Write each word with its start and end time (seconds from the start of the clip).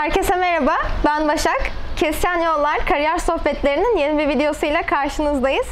Herkese 0.00 0.36
merhaba, 0.36 0.76
ben 1.04 1.28
Başak. 1.28 1.70
Kesişen 1.96 2.38
Yollar 2.38 2.86
Kariyer 2.88 3.18
Sohbetlerinin 3.18 3.96
yeni 3.96 4.18
bir 4.18 4.28
videosuyla 4.28 4.82
karşınızdayız. 4.82 5.66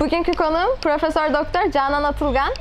Bugünkü 0.00 0.32
konuğum 0.32 0.76
Profesör 0.80 1.34
Doktor 1.34 1.70
Canan 1.70 2.02
Atılgan. 2.02 2.52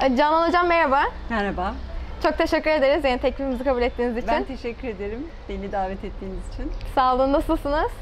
Ee, 0.00 0.16
Canan 0.16 0.48
Hocam 0.48 0.66
merhaba. 0.66 1.02
Merhaba. 1.30 1.74
Çok 2.22 2.38
teşekkür 2.38 2.70
ederiz 2.70 3.04
yeni 3.04 3.18
teklifimizi 3.20 3.64
kabul 3.64 3.82
ettiğiniz 3.82 4.16
için. 4.16 4.28
Ben 4.28 4.44
teşekkür 4.44 4.88
ederim 4.88 5.26
beni 5.48 5.72
davet 5.72 6.04
ettiğiniz 6.04 6.48
için. 6.54 6.72
Sağ 6.94 7.14
olun, 7.14 7.32
nasılsınız? 7.32 7.92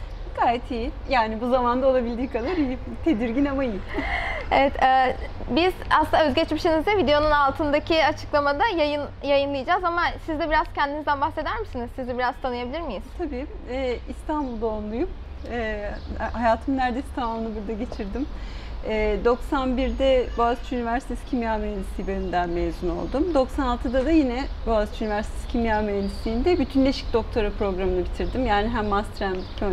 Gayet 0.43 0.71
iyi. 0.71 0.91
Yani 1.09 1.41
bu 1.41 1.51
zamanda 1.51 1.87
olabildiği 1.87 2.29
kadar 2.29 2.57
iyi. 2.57 2.79
Tedirgin 3.05 3.45
ama 3.45 3.65
iyi. 3.65 3.81
Evet, 4.51 4.83
e, 4.83 5.17
biz 5.51 5.73
aslında 5.91 6.25
özgeçmişinizi 6.25 6.97
videonun 6.97 7.31
altındaki 7.31 8.05
açıklamada 8.05 8.69
yayın 8.77 9.03
yayınlayacağız 9.23 9.85
ama 9.85 10.03
siz 10.27 10.41
de 10.41 10.51
biraz 10.51 10.67
kendinizden 10.75 11.21
bahseder 11.21 11.59
misiniz? 11.59 11.91
Sizi 11.97 12.19
biraz 12.19 12.35
tanıyabilir 12.43 12.81
miyiz? 12.81 13.03
Tabii 13.19 13.47
e, 13.71 13.99
İstanbul 14.09 14.61
doğumluyum. 14.61 15.11
E, 15.53 15.91
hayatım 16.33 16.77
neredeyse 16.77 17.09
tamamını 17.15 17.49
burada 17.57 17.73
geçirdim. 17.73 18.27
E, 18.89 19.19
91'de 19.25 20.27
Boğaziçi 20.39 20.77
Üniversitesi 20.77 21.27
Kimya 21.31 21.59
Mühendisliği 21.59 22.09
bölümünden 22.09 22.51
mezun 22.51 22.91
oldum. 22.91 23.33
96'da 23.35 24.07
da 24.07 24.11
yine 24.11 24.45
Boğaziçi 24.67 25.05
Üniversitesi 25.05 25.49
Kimya 25.49 25.81
Mühendisliği'nde 25.83 26.59
bütünleşik 26.59 27.13
doktora 27.13 27.51
programını 27.51 28.05
bitirdim. 28.05 28.47
Yani 28.47 28.69
hem 28.69 28.87
master 28.87 29.29
hem 29.61 29.73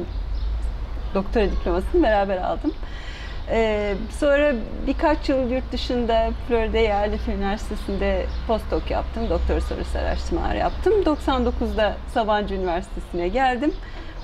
doktora 1.15 1.45
diplomasını 1.45 2.03
beraber 2.03 2.37
aldım. 2.37 2.73
Ee, 3.49 3.93
sonra 4.19 4.53
birkaç 4.87 5.29
yıl 5.29 5.51
yurt 5.51 5.71
dışında 5.71 6.29
Florida 6.47 6.77
Eyalet 6.77 7.27
Üniversitesi'nde 7.27 8.25
postdoc 8.47 8.93
yaptım. 8.93 9.29
Doktor 9.29 9.59
sorusu 9.59 9.97
araştırmalar 9.99 10.55
yaptım. 10.55 10.93
99'da 11.03 11.97
Sabancı 12.13 12.55
Üniversitesi'ne 12.55 13.27
geldim. 13.27 13.73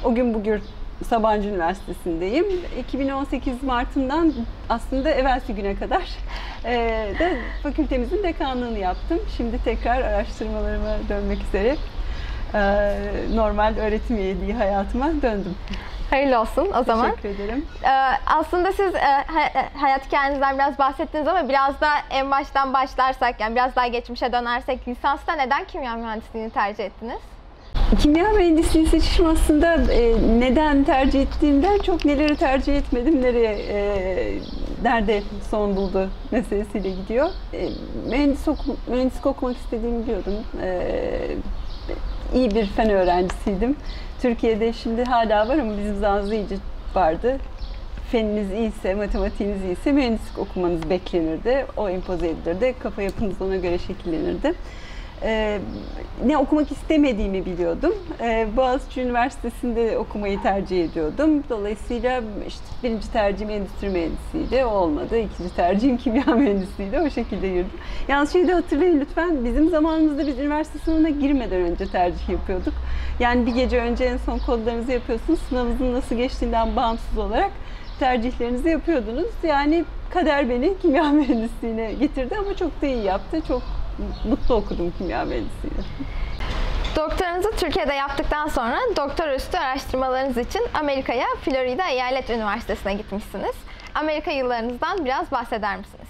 O 0.04 0.16
gün 0.16 0.34
bugün 0.34 0.62
Sabancı 1.04 1.50
Üniversitesi'ndeyim. 1.50 2.46
2018 2.80 3.64
Mart'ından 3.64 4.34
aslında 4.70 5.10
evvelsi 5.10 5.56
güne 5.56 5.76
kadar 5.76 6.02
e, 6.66 6.74
de 7.20 7.40
fakültemizin 7.64 8.24
dekanlığını 8.24 8.80
yaptım. 8.80 9.20
Şimdi 9.38 9.64
tekrar 9.64 10.02
araştırmalarıma 10.02 10.96
dönmek 11.10 11.40
üzere 11.44 11.76
e, 12.54 12.94
normal 13.36 13.76
öğretim 13.78 14.18
üyeliği 14.18 14.54
hayatıma 14.54 15.08
döndüm. 15.22 15.56
Hayırlı 16.14 16.40
olsun 16.40 16.68
o 16.80 16.84
zaman. 16.84 17.16
Teşekkür 17.16 17.30
ederim. 17.44 17.66
Ee, 17.84 17.90
aslında 18.26 18.72
siz 18.72 18.96
e, 18.96 19.00
hay- 19.28 19.68
hayat 19.76 20.08
hikayenizden 20.08 20.56
biraz 20.56 20.80
bahsettiniz 20.80 21.28
ama 21.28 21.50
biraz 21.50 21.82
da 21.82 21.90
en 22.10 22.32
baştan 22.32 22.74
başlarsak 22.74 23.42
yani 23.42 23.56
biraz 23.56 23.76
daha 23.76 23.88
geçmişe 23.88 24.34
dönersek 24.34 24.88
lisansta 24.88 25.36
neden 25.36 25.64
kimya 25.66 25.96
mühendisliğini 25.96 26.50
tercih 26.50 26.86
ettiniz? 26.86 27.20
Kimya 28.02 28.30
mühendisliği 28.30 28.88
seçişim 28.88 29.28
aslında 29.28 29.74
e, 29.94 30.14
neden 30.40 30.84
tercih 30.84 31.22
ettiğimden 31.22 31.78
çok 31.80 32.06
neleri 32.06 32.36
tercih 32.36 32.76
etmedim, 32.78 33.22
nereye, 33.22 33.54
e, 33.54 33.78
nerede 34.84 35.22
son 35.52 35.76
buldu 35.76 36.10
meselesiyle 36.32 36.90
gidiyor. 36.90 37.30
E, 37.54 37.70
mühendis 38.10 38.48
oku, 38.48 38.78
mühendislik 38.88 39.26
okumak 39.26 39.58
istediğimi 39.58 40.04
biliyordum. 40.04 40.34
E, 40.62 40.82
iyi 42.34 42.56
bir 42.56 42.66
fen 42.66 42.90
öğrencisiydim. 42.90 43.76
Türkiye'de 44.24 44.74
şimdi 44.74 45.04
hala 45.04 45.48
var 45.48 45.58
ama 45.58 45.78
bizim 45.78 46.00
zamanımızda 46.00 46.36
iyice 46.36 46.56
vardı. 46.96 47.38
Feniniz 48.12 48.52
iyiyse, 48.52 48.96
matematiğiniz 48.96 49.64
iyiyse 49.64 49.92
mühendislik 49.92 50.40
okumanız 50.40 50.90
beklenirdi. 50.90 51.66
O 51.78 51.90
empoze 51.90 52.30
edilirdi. 52.30 52.76
Kafa 52.84 53.02
yapınız 53.02 53.42
ona 53.42 53.56
göre 53.56 53.78
şekillenirdi. 53.78 54.54
Ee, 55.24 55.60
ne 56.26 56.38
okumak 56.38 56.72
istemediğimi 56.72 57.46
biliyordum. 57.46 57.94
Ee, 58.22 58.48
Boğaziçi 58.58 59.02
Üniversitesi'nde 59.02 59.98
okumayı 59.98 60.42
tercih 60.42 60.84
ediyordum. 60.84 61.44
Dolayısıyla 61.50 62.22
işte 62.48 62.66
birinci 62.84 63.12
tercihim 63.12 63.50
endüstri 63.50 63.90
mühendisiydi. 63.90 64.66
O 64.66 64.70
olmadı. 64.70 65.18
İkinci 65.18 65.56
tercihim 65.56 65.98
kimya 66.04 66.36
mühendisiydi. 66.36 67.00
O 67.00 67.10
şekilde 67.10 67.48
yürüdüm. 67.48 67.80
Yalnız 68.08 68.34
şeyi 68.34 68.48
de 68.48 68.54
hatırlayın 68.54 69.00
lütfen. 69.00 69.46
Bizim 69.46 69.70
zamanımızda 69.70 70.28
biz 70.28 70.40
üniversite 70.40 70.80
sınavına 70.80 71.10
girmeden 71.10 71.62
önce 71.62 71.88
tercih 71.88 72.30
yapıyorduk. 72.30 72.74
Yani 73.20 73.46
bir 73.46 73.54
gece 73.54 73.82
önce 73.82 74.06
en 74.06 74.18
son 74.18 74.40
kodlarınızı 74.40 74.92
yapıyorsunuz. 74.92 75.40
Sınavınızın 75.50 75.94
nasıl 75.94 76.16
geçtiğinden 76.16 76.76
bağımsız 76.76 77.18
olarak 77.18 77.52
tercihlerinizi 78.00 78.70
yapıyordunuz. 78.70 79.30
Yani 79.44 79.86
kader 80.10 80.50
beni 80.50 80.78
kimya 80.82 81.04
mühendisliğine 81.12 81.94
getirdi 81.94 82.36
ama 82.38 82.56
çok 82.56 82.82
da 82.82 82.86
iyi 82.86 83.04
yaptı. 83.04 83.42
Çok 83.48 83.62
mutlu 84.26 84.56
okudum 84.56 84.94
kimya 84.98 85.26
mühendisliğini. 85.26 85.86
Doktoranızı 86.96 87.52
Türkiye'de 87.52 87.94
yaptıktan 87.94 88.48
sonra 88.48 88.78
doktora 88.98 89.36
üstü 89.36 89.58
araştırmalarınız 89.58 90.38
için 90.38 90.62
Amerika'ya 90.74 91.26
Florida 91.42 91.90
Eyalet 91.90 92.30
Üniversitesi'ne 92.30 92.94
gitmişsiniz. 92.94 93.56
Amerika 93.96 94.32
yıllarınızdan 94.32 95.06
biraz 95.06 95.32
bahseder 95.32 95.78
misiniz? 95.78 96.08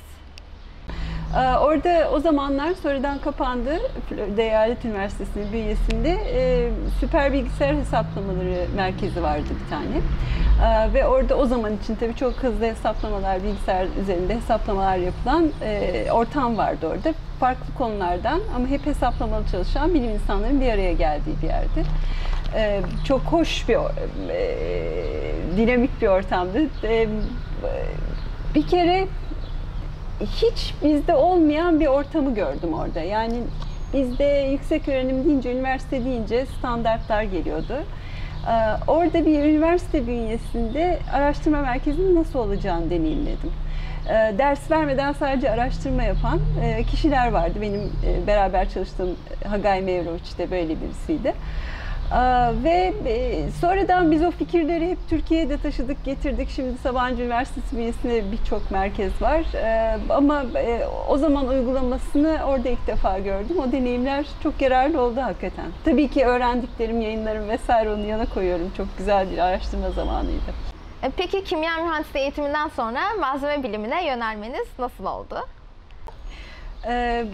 Ee, 1.38 1.58
Orada 1.58 2.10
o 2.14 2.20
zamanlar 2.20 2.74
sonradan 2.84 3.20
kapandı. 3.20 3.80
Florida 4.10 4.42
Eyalet 4.42 4.86
Üniversitesi'nin 4.86 5.54
bünyesinde 5.54 6.10
e, 6.10 6.70
süper 7.00 7.34
bilgisayar 7.34 7.76
hesaplamaları 7.76 8.66
merkezi 8.76 9.24
vardı 9.24 9.46
bir 9.66 9.70
tane. 9.70 9.98
Ee, 10.64 10.94
ve 10.94 11.08
orada 11.08 11.36
o 11.36 11.46
zaman 11.46 11.78
için 11.78 11.96
tabii 11.96 12.16
çok 12.16 12.34
hızlı 12.34 12.66
hesaplamalar, 12.66 13.44
bilgisayar 13.44 13.88
üzerinde 14.02 14.36
hesaplamalar 14.36 14.98
yapılan 14.98 15.52
e, 15.62 16.06
ortam 16.12 16.58
vardı 16.58 16.88
orada. 16.88 17.14
Farklı 17.44 17.74
konulardan 17.78 18.42
ama 18.56 18.68
hep 18.68 18.86
hesaplamalı 18.86 19.44
çalışan 19.52 19.94
bilim 19.94 20.10
insanların 20.10 20.62
bir 20.62 20.70
araya 20.70 20.94
geldiği 20.94 21.36
bir 21.42 21.48
yerdi. 21.48 21.84
Ee, 22.56 22.82
çok 23.08 23.22
hoş 23.22 23.70
bir, 23.70 23.76
e, 24.30 24.56
dinamik 25.58 26.02
bir 26.02 26.08
ortamdı. 26.08 26.60
Ee, 26.84 27.08
bir 28.56 28.68
kere 28.68 29.08
hiç 30.22 30.74
bizde 30.84 31.16
olmayan 31.16 31.80
bir 31.80 31.88
ortamı 31.88 32.36
gördüm 32.36 32.74
orada. 32.74 33.02
Yani 33.02 33.36
bizde 33.94 34.48
yüksek 34.52 34.88
öğrenim 34.88 35.26
deyince, 35.26 35.54
üniversite 35.54 36.06
deyince 36.06 36.46
standartlar 36.46 37.24
geliyordu. 37.24 37.84
Ee, 38.48 38.52
Orada 38.88 39.26
bir 39.26 39.40
üniversite 39.40 40.08
bünyesinde 40.08 41.00
araştırma 41.14 41.62
merkezinin 41.62 42.16
nasıl 42.16 42.40
olacağını 42.40 42.90
deneyimledim. 42.90 43.52
Ee, 44.10 44.34
Ders 44.38 44.72
vermeden 44.72 45.14
sadece 45.14 45.52
araştırma 45.52 46.04
yapan 46.04 46.40
e, 46.64 46.84
kişiler 46.84 47.32
vardı. 47.32 47.54
Benim 47.62 47.82
e, 48.06 48.28
beraber 48.28 48.70
çalıştığım 48.70 49.10
Hagay 49.48 49.82
Mevroviç 49.82 50.38
de 50.38 50.52
böyle 50.52 50.76
birisiydi. 50.82 51.34
Aa, 52.12 52.52
Ve 52.64 52.94
e, 53.08 53.42
sonradan 53.62 54.12
biz 54.12 54.24
o 54.24 54.32
fikirleri 54.32 54.90
hep 54.90 54.98
Türkiye'de 55.10 55.58
taşıdık, 55.58 56.06
getirdik. 56.06 56.50
Şimdi 56.50 56.78
Sabancı 56.78 57.22
Üniversitesi 57.24 57.76
bünyesinde 57.78 58.32
birçok 58.32 58.72
merkez 58.72 59.22
var. 59.22 59.42
Ee, 59.56 59.98
Ama 60.10 60.44
e, 60.56 60.82
o 61.10 61.18
zaman 61.18 61.48
uygulamasını 61.48 62.40
orada 62.48 62.70
ilk 62.70 62.88
defa 62.88 63.20
gördüm. 63.20 63.56
O 63.68 63.72
deneyimler 63.72 64.26
çok 64.44 64.62
yararlı 64.62 65.02
oldu 65.02 65.22
hakikaten. 65.22 65.66
Tabii 65.86 66.08
ki 66.08 66.26
öğrendiklerim, 66.26 67.02
yayınlarım 67.02 67.50
vesaire 67.50 67.90
onu 67.94 68.06
yana 68.06 68.26
koyuyorum. 68.26 68.72
Çok 68.78 68.98
güzel 68.98 69.32
bir 69.32 69.38
araştırma 69.38 69.90
zamanıydı. 69.92 70.63
E, 71.04 71.10
Peki 71.18 71.44
kimya 71.44 71.78
mühendisliği 71.78 72.24
eğitiminden 72.24 72.68
sonra 72.68 73.00
malzeme 73.20 73.64
bilimine 73.64 74.06
yönelmeniz 74.08 74.68
nasıl 74.80 75.06
oldu? 75.06 75.48
Ee, 76.88 77.26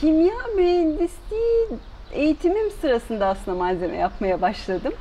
kimya 0.00 0.34
mühendisliği 0.56 1.68
eğitimim 2.12 2.70
sırasında 2.80 3.26
aslında 3.26 3.58
malzeme 3.58 3.96
yapmaya 3.96 4.42
başladım. 4.42 4.92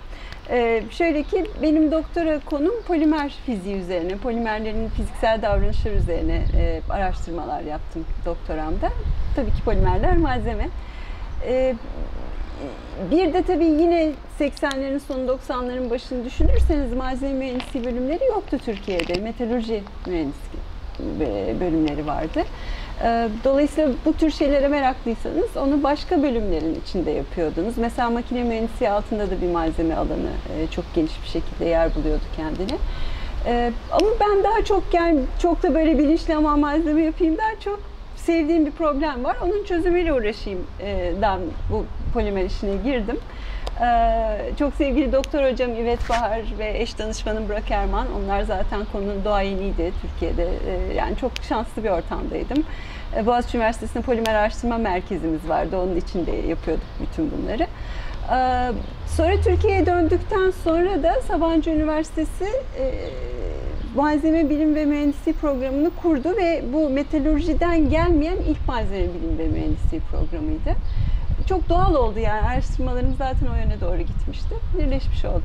Ee, 0.50 0.84
şöyle 0.92 1.24
ki 1.24 1.46
benim 1.62 1.92
doktora 1.92 2.40
konum 2.40 2.82
polimer 2.88 3.30
fiziği 3.46 3.76
üzerine, 3.76 4.18
polimerlerin 4.18 4.90
fiziksel 4.90 5.42
davranışları 5.42 5.96
üzerine 5.96 6.44
e, 6.58 6.82
araştırmalar 6.90 7.62
yaptım 7.62 8.06
doktoramda. 8.26 8.90
Tabii 9.36 9.52
ki 9.52 9.64
polimerler 9.66 10.18
malzeme. 10.18 10.70
Ee, 11.48 11.76
bir 13.12 13.34
de 13.34 13.44
tabii 13.44 13.66
yine 13.66 14.12
80'lerin 14.40 15.00
sonu 15.00 15.22
90'ların 15.32 15.90
başını 15.90 16.26
düşünürseniz 16.26 16.94
malzeme 16.94 17.34
mühendisliği 17.34 17.86
bölümleri 17.86 18.26
yoktu 18.26 18.58
Türkiye'de. 18.66 19.22
Metalurji 19.22 19.84
mühendisliği 20.06 20.64
bölümleri 21.60 22.08
vardı. 22.08 22.44
Ee, 23.04 23.28
Dolayısıyla 23.44 23.90
bu 24.06 24.14
tür 24.14 24.32
şeylere 24.32 24.68
meraklıysanız 24.68 25.58
onu 25.58 25.84
başka 25.84 26.24
bölümlerin 26.24 26.82
içinde 26.86 27.12
yapıyordunuz. 27.12 27.78
Mesela 27.78 28.10
makine 28.10 28.44
mühendisliği 28.44 28.90
altında 28.92 29.32
da 29.32 29.42
bir 29.42 29.52
malzeme 29.52 29.96
alanı 29.96 30.30
e, 30.60 30.68
çok 30.72 30.86
geniş 30.96 31.24
bir 31.24 31.28
şekilde 31.28 31.66
yer 31.66 31.96
buluyordu 31.96 32.24
kendine. 32.36 32.78
Ee, 33.48 33.72
Ama 33.92 34.08
ben 34.20 34.44
daha 34.44 34.66
çok 34.66 34.84
yani 34.94 35.20
çok 35.42 35.64
da 35.64 35.74
böyle 35.74 35.98
bilinçli 35.98 36.36
ama 36.36 36.58
malzeme 36.58 37.02
yapayım 37.02 37.38
daha 37.38 37.60
çok 37.64 37.80
sevdiğim 38.26 38.66
bir 38.66 38.72
problem 38.72 39.24
var. 39.24 39.38
Onun 39.44 39.64
çözümüyle 39.64 40.14
uğraşayım 40.14 40.68
e, 40.82 41.14
bu 41.72 41.86
polimer 42.14 42.44
işine 42.46 42.76
girdim. 42.76 43.20
Ee, 43.82 44.38
çok 44.60 44.74
sevgili 44.74 45.12
doktor 45.12 45.52
hocam 45.52 45.76
İvet 45.76 46.10
Bahar 46.10 46.42
ve 46.60 46.82
eş 46.82 47.00
danışmanım 47.00 47.50
Burak 47.50 47.72
Erman. 47.72 48.08
Onlar 48.14 48.42
zaten 48.42 48.82
konunun 48.92 49.26
doğayeniydi 49.26 49.92
Türkiye'de. 50.02 50.44
Ee, 50.44 50.94
yani 50.94 51.18
çok 51.18 51.32
şanslı 51.50 51.84
bir 51.84 51.90
ortamdaydım. 51.90 52.64
Ee, 53.16 53.26
Boğaziçi 53.26 53.58
Üniversitesi'nde 53.58 54.04
polimer 54.04 54.36
araştırma 54.36 54.78
merkezimiz 54.78 55.50
vardı. 55.50 55.78
Onun 55.78 55.96
içinde 55.96 56.32
yapıyorduk 56.32 56.86
bütün 57.02 57.32
bunları. 57.32 57.68
Sonra 59.08 59.42
Türkiye'ye 59.44 59.86
döndükten 59.86 60.52
sonra 60.64 61.04
da 61.04 61.22
Sabancı 61.28 61.70
Üniversitesi 61.70 62.46
e, 62.80 62.84
malzeme 63.96 64.50
bilim 64.50 64.76
ve 64.76 64.86
mühendisliği 64.86 65.36
programını 65.36 65.90
kurdu 66.02 66.38
ve 66.38 66.64
bu 66.74 66.90
metalurjiden 66.90 67.90
gelmeyen 67.90 68.38
ilk 68.38 68.68
malzeme 68.68 69.14
bilim 69.14 69.38
ve 69.38 69.48
mühendisliği 69.48 70.02
programıydı. 70.12 70.76
Çok 71.50 71.70
doğal 71.70 71.96
oldu 71.96 72.20
yani 72.20 72.42
araştırmalarım 72.42 73.16
zaten 73.18 73.48
o 73.54 73.56
yöne 73.56 73.82
doğru 73.82 73.98
gitmişti. 73.98 74.56
Birleşmiş 74.78 75.26
oldu. 75.26 75.44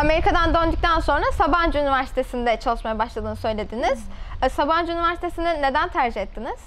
Amerika'dan 0.00 0.54
döndükten 0.54 1.00
sonra 1.00 1.24
Sabancı 1.32 1.78
Üniversitesi'nde 1.78 2.56
çalışmaya 2.60 2.98
başladığını 2.98 3.36
söylediniz. 3.36 4.04
E, 4.42 4.48
Sabancı 4.48 4.92
Üniversitesi'ni 4.92 5.62
neden 5.62 5.88
tercih 5.88 6.20
ettiniz? 6.20 6.60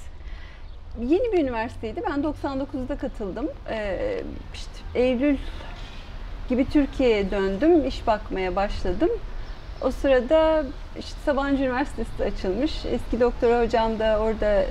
Yeni 0.99 1.33
bir 1.33 1.39
üniversiteydi. 1.43 2.01
Ben 2.09 2.23
99'da 2.23 2.97
katıldım. 2.97 3.47
Ee, 3.69 4.23
işte 4.53 4.71
Eylül 4.95 5.37
gibi 6.49 6.69
Türkiye'ye 6.69 7.31
döndüm. 7.31 7.87
iş 7.87 8.07
bakmaya 8.07 8.55
başladım. 8.55 9.09
O 9.83 9.91
sırada 9.91 10.63
işte 10.99 11.19
Sabancı 11.25 11.63
Üniversitesi 11.63 12.19
de 12.19 12.23
açılmış. 12.23 12.85
Eski 12.85 13.19
doktor 13.19 13.63
hocam 13.63 13.99
da 13.99 14.19
orada 14.19 14.63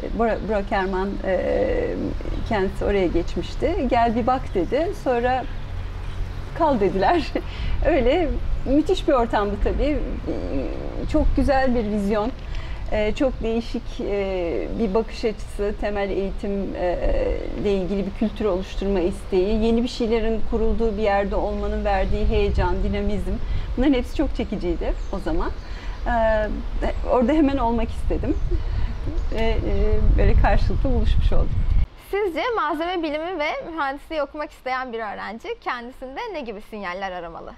Burak 0.49 0.73
Erman 0.73 1.09
e, 1.25 1.95
kendisi 2.49 2.85
oraya 2.85 3.07
geçmişti. 3.07 3.87
Gel 3.91 4.17
bir 4.17 4.27
bak 4.27 4.55
dedi. 4.55 4.93
Sonra 5.05 5.45
kal 6.59 6.81
dediler. 6.81 7.23
Öyle 7.87 8.29
müthiş 8.65 9.09
bir 9.09 9.13
ortamdı 9.13 9.55
tabii. 9.65 9.99
Çok 11.13 11.37
güzel 11.37 11.75
bir 11.75 11.85
vizyon. 11.85 12.31
Ee, 12.93 13.13
çok 13.15 13.43
değişik 13.43 14.01
e, 14.01 14.69
bir 14.79 14.95
bakış 14.95 15.25
açısı, 15.25 15.75
temel 15.81 16.11
eğitimle 16.11 16.99
e, 17.65 17.71
ilgili 17.71 18.07
bir 18.07 18.11
kültür 18.19 18.45
oluşturma 18.45 19.01
isteği, 19.01 19.65
yeni 19.65 19.83
bir 19.83 19.89
şeylerin 19.89 20.41
kurulduğu 20.51 20.97
bir 20.97 21.03
yerde 21.03 21.37
olmanın 21.37 21.85
verdiği 21.85 22.27
heyecan, 22.27 22.83
dinamizm. 22.83 23.33
Bunların 23.77 23.95
hepsi 23.95 24.17
çok 24.17 24.37
çekiciydi 24.37 24.93
o 25.13 25.19
zaman. 25.19 25.51
Ee, 26.07 26.11
orada 27.11 27.33
hemen 27.33 27.57
olmak 27.57 27.89
istedim 27.91 28.37
ve 29.35 29.41
e, 29.41 29.59
böyle 30.19 30.33
karşılıklı 30.33 30.91
buluşmuş 30.91 31.33
olduk. 31.33 31.51
Sizce 32.11 32.43
malzeme 32.57 33.03
bilimi 33.03 33.39
ve 33.39 33.51
mühendisliği 33.71 34.23
okumak 34.23 34.51
isteyen 34.51 34.93
bir 34.93 34.99
öğrenci 34.99 35.49
kendisinde 35.61 36.21
ne 36.33 36.41
gibi 36.41 36.61
sinyaller 36.61 37.13
aramalı? 37.13 37.53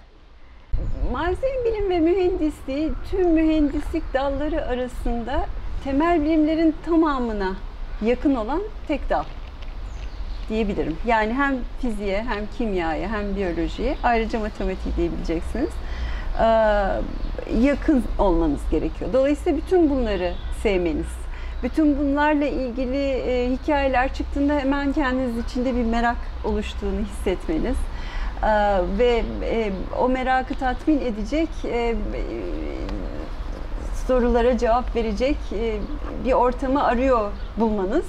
Malzeme 1.13 1.65
bilim 1.65 1.91
ve 1.91 2.01
mühendisliği 2.01 2.93
tüm 3.11 3.31
mühendislik 3.31 4.15
dalları 4.15 4.67
arasında 4.67 5.47
temel 5.85 6.25
bilimlerin 6.25 6.75
tamamına 6.85 7.53
yakın 8.03 8.35
olan 8.35 8.63
tek 8.89 9.11
dal 9.11 9.25
diyebilirim. 10.49 10.97
Yani 11.07 11.35
hem 11.35 11.57
fiziğe 11.81 12.23
hem 12.23 12.47
kimyaya 12.59 13.09
hem 13.09 13.37
biyolojiye 13.37 13.97
ayrıca 14.03 14.41
matematiği 14.41 14.97
diyebileceksiniz. 14.97 15.71
Ee, 16.41 16.45
yakın 17.61 18.05
olmanız 18.19 18.61
gerekiyor. 18.71 19.13
Dolayısıyla 19.13 19.59
bütün 19.59 19.91
bunları 19.91 20.33
sevmeniz, 20.63 21.07
bütün 21.63 21.99
bunlarla 21.99 22.47
ilgili 22.47 23.07
e, 23.07 23.51
hikayeler 23.51 24.15
çıktığında 24.15 24.59
hemen 24.59 24.93
kendiniz 24.93 25.39
içinde 25.39 25.77
bir 25.77 25.85
merak 25.85 26.17
oluştuğunu 26.45 27.01
hissetmeniz 27.01 27.77
ve 28.99 29.25
e, 29.43 29.73
o 29.99 30.09
merakı 30.09 30.55
tatmin 30.55 31.01
edecek 31.01 31.49
e, 31.65 31.95
sorulara 34.07 34.59
cevap 34.59 34.97
verecek 34.97 35.37
e, 35.53 35.77
bir 36.25 36.33
ortamı 36.33 36.85
arıyor 36.85 37.31
bulmanız. 37.57 38.05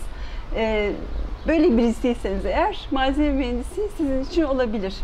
Böyle 1.48 1.78
birisiyseniz 1.78 2.46
eğer 2.46 2.88
malzeme 2.92 3.30
mühendisi 3.30 3.82
sizin 3.98 4.24
için 4.24 4.44
olabilir. 4.44 4.96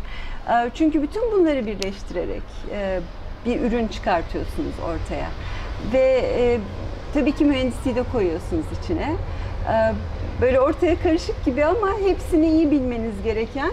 Çünkü 0.73 1.01
bütün 1.01 1.31
bunları 1.31 1.65
birleştirerek 1.65 2.43
bir 3.45 3.61
ürün 3.61 3.87
çıkartıyorsunuz 3.87 4.73
ortaya. 4.79 5.29
Ve 5.93 6.59
tabii 7.13 7.31
ki 7.31 7.45
mühendisliği 7.45 7.95
de 7.95 8.03
koyuyorsunuz 8.11 8.65
içine 8.83 9.15
böyle 10.41 10.59
ortaya 10.59 10.99
karışık 10.99 11.45
gibi 11.45 11.65
ama 11.65 11.89
hepsini 12.07 12.47
iyi 12.47 12.71
bilmeniz 12.71 13.23
gereken 13.23 13.71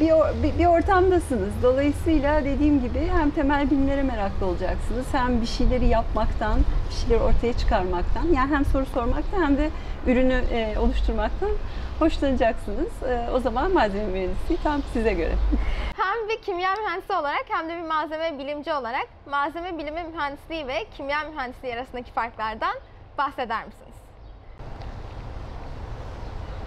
bir, 0.00 0.58
bir 0.58 0.66
ortamdasınız. 0.66 1.62
Dolayısıyla 1.62 2.44
dediğim 2.44 2.80
gibi 2.80 3.08
hem 3.18 3.30
temel 3.30 3.70
bilimlere 3.70 4.02
meraklı 4.02 4.46
olacaksınız 4.46 5.06
hem 5.12 5.40
bir 5.40 5.46
şeyleri 5.46 5.86
yapmaktan, 5.86 6.60
bir 6.90 6.94
şeyleri 6.94 7.20
ortaya 7.22 7.52
çıkarmaktan 7.52 8.24
yani 8.34 8.54
hem 8.54 8.64
soru 8.64 8.86
sormaktan 8.86 9.42
hem 9.42 9.56
de 9.56 9.70
ürünü 10.06 10.42
oluşturmaktan 10.78 11.50
hoşlanacaksınız. 11.98 12.92
O 13.34 13.40
zaman 13.40 13.72
malzeme 13.72 14.06
mühendisliği 14.06 14.58
tam 14.62 14.82
size 14.92 15.12
göre. 15.12 15.32
Hem 15.96 16.28
bir 16.28 16.42
kimya 16.42 16.74
mühendisi 16.74 17.12
olarak 17.12 17.44
hem 17.48 17.68
de 17.68 17.76
bir 17.76 17.88
malzeme 17.88 18.38
bilimci 18.38 18.72
olarak 18.72 19.06
malzeme 19.30 19.78
bilimi 19.78 20.04
mühendisliği 20.04 20.66
ve 20.66 20.84
kimya 20.96 21.24
mühendisliği 21.24 21.74
arasındaki 21.74 22.12
farklardan 22.12 22.74
bahseder 23.18 23.66
misiniz? 23.66 23.88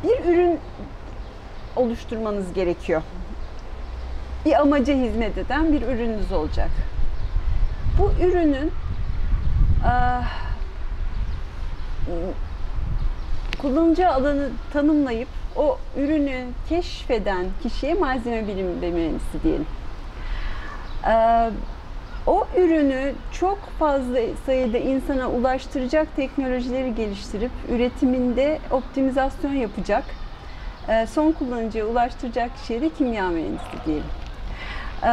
bir 0.04 0.26
ürün 0.26 0.60
oluşturmanız 1.76 2.54
gerekiyor. 2.54 3.02
Bir 4.46 4.62
amaca 4.62 4.94
hizmet 4.94 5.38
eden 5.38 5.74
bir 5.74 5.82
ürününüz 5.82 6.32
olacak. 6.32 6.70
Bu 8.00 8.12
ürünün 8.24 8.72
kullanıcı 13.62 14.10
alanı 14.10 14.50
tanımlayıp 14.74 15.28
o 15.56 15.78
ürünü 15.98 16.46
keşfeden 16.70 17.46
kişiye 17.64 17.94
malzeme 17.94 18.48
bilimi 18.48 18.92
mühendisi 18.92 19.44
diyelim. 19.44 19.66
O 22.28 22.48
ürünü 22.58 23.14
çok 23.32 23.60
fazla 23.80 24.20
sayıda 24.46 24.78
insana 24.78 25.30
ulaştıracak 25.30 26.16
teknolojileri 26.16 26.96
geliştirip 26.96 27.52
üretiminde 27.70 28.60
optimizasyon 28.72 29.54
yapacak, 29.54 30.04
e, 30.90 31.08
son 31.08 31.32
kullanıcıya 31.32 31.86
ulaştıracak 31.86 32.58
kişiye 32.58 32.82
de 32.82 32.90
kimya 32.90 33.30
mühendisi 33.30 33.86
diyelim. 33.86 34.21
E, 35.04 35.08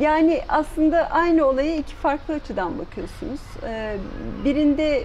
yani 0.00 0.42
aslında 0.48 1.10
aynı 1.10 1.44
olaya 1.44 1.76
iki 1.76 1.94
farklı 1.94 2.34
açıdan 2.34 2.78
bakıyorsunuz. 2.78 3.40
E, 3.62 3.96
birinde 4.44 5.04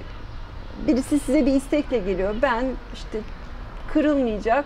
birisi 0.88 1.20
size 1.20 1.46
bir 1.46 1.54
istekle 1.54 1.98
geliyor. 1.98 2.36
Ben 2.42 2.66
işte 2.94 3.20
kırılmayacak, 3.94 4.66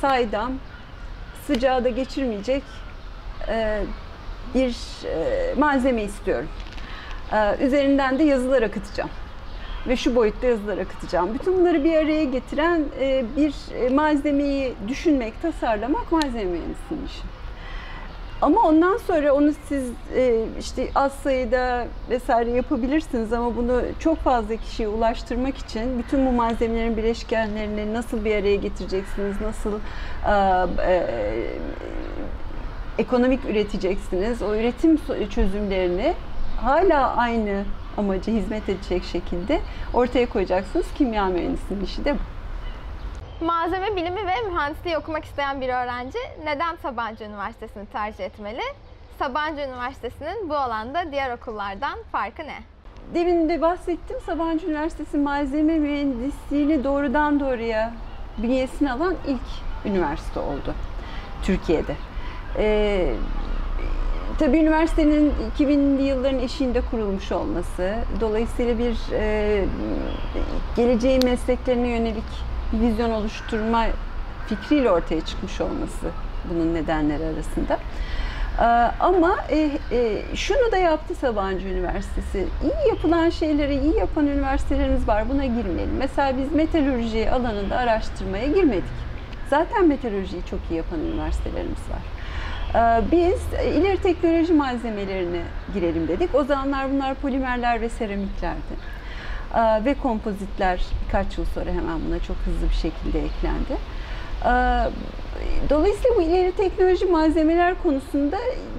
saydam, 0.00 0.52
sıcağı 1.46 1.84
da 1.84 1.88
geçirmeyecek 1.88 2.62
bir 4.54 4.76
e, 5.06 5.54
malzeme 5.58 6.02
istiyorum. 6.02 6.48
E, 7.32 7.66
üzerinden 7.66 8.18
de 8.18 8.22
yazılar 8.22 8.62
akıtacağım. 8.62 9.10
Ve 9.88 9.96
şu 9.96 10.16
boyutta 10.16 10.46
yazılar 10.46 10.78
akıtacağım. 10.78 11.34
Bütün 11.34 11.58
bunları 11.60 11.84
bir 11.84 11.96
araya 11.96 12.24
getiren 12.24 12.84
e, 13.00 13.24
bir 13.36 13.54
malzemeyi 13.90 14.74
düşünmek, 14.88 15.42
tasarlamak 15.42 16.12
malzeme 16.12 16.44
mühendisliğinin 16.44 17.06
işi. 17.06 17.22
Ama 18.42 18.62
ondan 18.62 18.96
sonra 18.96 19.32
onu 19.32 19.50
siz 19.68 19.90
işte 20.60 20.88
az 20.94 21.12
sayıda 21.12 21.86
vesaire 22.10 22.50
yapabilirsiniz 22.50 23.32
ama 23.32 23.56
bunu 23.56 23.82
çok 23.98 24.18
fazla 24.18 24.56
kişiye 24.56 24.88
ulaştırmak 24.88 25.58
için 25.58 25.98
bütün 25.98 26.26
bu 26.26 26.32
malzemelerin 26.32 26.96
bileşkenlerini 26.96 27.94
nasıl 27.94 28.24
bir 28.24 28.36
araya 28.36 28.56
getireceksiniz, 28.56 29.40
nasıl 29.40 29.72
ekonomik 32.98 33.44
üreteceksiniz. 33.44 34.42
O 34.42 34.54
üretim 34.54 34.98
çözümlerini 35.30 36.14
hala 36.60 37.16
aynı 37.16 37.64
amaca 37.96 38.32
hizmet 38.32 38.68
edecek 38.68 39.04
şekilde 39.04 39.60
ortaya 39.94 40.28
koyacaksınız. 40.28 40.86
Kimya 40.98 41.26
mühendisinin 41.26 41.84
işi 41.84 42.04
de 42.04 42.14
bu. 42.14 42.35
Malzeme 43.40 43.96
bilimi 43.96 44.26
ve 44.26 44.50
mühendisliği 44.50 44.98
okumak 44.98 45.24
isteyen 45.24 45.60
bir 45.60 45.68
öğrenci 45.68 46.18
neden 46.44 46.76
Sabancı 46.76 47.24
Üniversitesi'ni 47.24 47.86
tercih 47.86 48.24
etmeli? 48.24 48.60
Sabancı 49.18 49.60
Üniversitesi'nin 49.60 50.48
bu 50.48 50.54
alanda 50.54 51.12
diğer 51.12 51.30
okullardan 51.30 51.98
farkı 52.12 52.42
ne? 52.42 52.58
Demin 53.14 53.48
de 53.48 53.60
bahsettim. 53.60 54.16
Sabancı 54.26 54.66
Üniversitesi 54.66 55.18
malzeme 55.18 55.78
mühendisliğini 55.78 56.84
doğrudan 56.84 57.40
doğruya 57.40 57.92
bünyesine 58.38 58.92
alan 58.92 59.14
ilk 59.26 59.86
üniversite 59.86 60.40
oldu 60.40 60.74
Türkiye'de. 61.42 61.94
Ee, 62.58 63.12
tabii 64.38 64.58
üniversitenin 64.58 65.34
2000'li 65.58 66.02
yılların 66.02 66.40
eşiğinde 66.40 66.80
kurulmuş 66.90 67.32
olması, 67.32 67.94
dolayısıyla 68.20 68.78
bir 68.78 68.96
e, 69.12 69.64
geleceğin 70.76 71.24
mesleklerine 71.24 71.88
yönelik 71.88 72.55
bir 72.72 72.80
vizyon 72.80 73.10
oluşturma 73.10 73.86
fikriyle 74.46 74.90
ortaya 74.90 75.20
çıkmış 75.20 75.60
olması 75.60 76.06
bunun 76.50 76.74
nedenleri 76.74 77.24
arasında. 77.24 77.78
Ee, 78.60 78.64
ama 79.00 79.36
e, 79.48 79.70
e, 79.92 80.22
şunu 80.36 80.72
da 80.72 80.76
yaptı 80.76 81.14
Sabancı 81.14 81.68
Üniversitesi. 81.68 82.46
İyi 82.62 82.88
yapılan 82.88 83.30
şeyleri 83.30 83.78
iyi 83.78 83.96
yapan 83.96 84.26
üniversitelerimiz 84.26 85.08
var. 85.08 85.28
Buna 85.28 85.44
girmeyelim. 85.44 85.96
Mesela 85.98 86.38
biz 86.38 86.52
metalürji 86.52 87.30
alanında 87.30 87.76
araştırmaya 87.76 88.46
girmedik. 88.46 88.84
Zaten 89.50 89.88
meteorolojiyi 89.88 90.42
çok 90.50 90.60
iyi 90.70 90.74
yapan 90.74 91.00
üniversitelerimiz 91.00 91.82
var. 91.90 92.02
Ee, 92.74 93.02
Biz 93.12 93.40
ileri 93.76 94.02
teknoloji 94.02 94.52
malzemelerine 94.52 95.42
girelim 95.74 96.08
dedik. 96.08 96.34
O 96.34 96.44
zamanlar 96.44 96.92
bunlar 96.92 97.14
polimerler 97.14 97.80
ve 97.80 97.88
seramiklerdi. 97.88 98.95
Ee, 99.56 99.84
Ve 99.84 99.94
kompozitler 99.94 100.80
birkaç 101.06 101.38
yıl 101.38 101.44
sonra 101.54 101.70
hemen 101.70 102.00
buna 102.08 102.18
çok 102.18 102.36
hızlı 102.36 102.68
bir 102.68 102.74
şekilde 102.74 103.24
eklendi. 103.24 103.76
Ee, 104.44 104.90
Dolayısıyla 105.70 106.16
bu 106.16 106.22
ileri 106.22 106.52
teknoloji 106.52 107.06
malzemeler 107.06 107.82
konusunda 107.82 108.36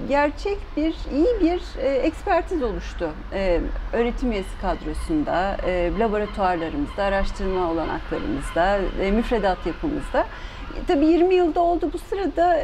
gerçek 0.08 0.58
bir, 0.76 0.94
iyi 1.12 1.40
bir 1.40 1.82
e, 1.82 1.88
ekspertiz 1.88 2.62
oluştu. 2.62 3.10
E, 3.32 3.60
öğretim 3.92 4.32
üyesi 4.32 4.60
kadrosunda, 4.60 5.56
e, 5.66 5.90
laboratuvarlarımızda, 5.98 7.04
araştırma 7.04 7.70
olanaklarımızda, 7.70 8.78
e, 9.02 9.10
müfredat 9.10 9.66
yapımızda. 9.66 10.26
Tabii 10.86 11.06
20 11.06 11.34
yılda 11.34 11.60
oldu 11.60 11.90
bu 11.92 11.98
sırada 11.98 12.60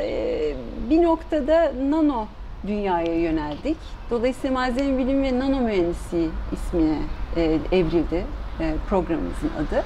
bir 0.90 1.02
noktada 1.02 1.72
nano 1.90 2.26
dünyaya 2.66 3.20
yöneldik. 3.20 3.76
Dolayısıyla 4.10 4.54
malzeme 4.54 4.98
bilimi 4.98 5.22
ve 5.22 5.38
nano 5.38 5.60
mühendisliği 5.60 6.30
ismine 6.52 6.98
e, 7.36 7.58
evrildi 7.72 8.24
e, 8.60 8.74
programımızın 8.88 9.50
adı. 9.58 9.84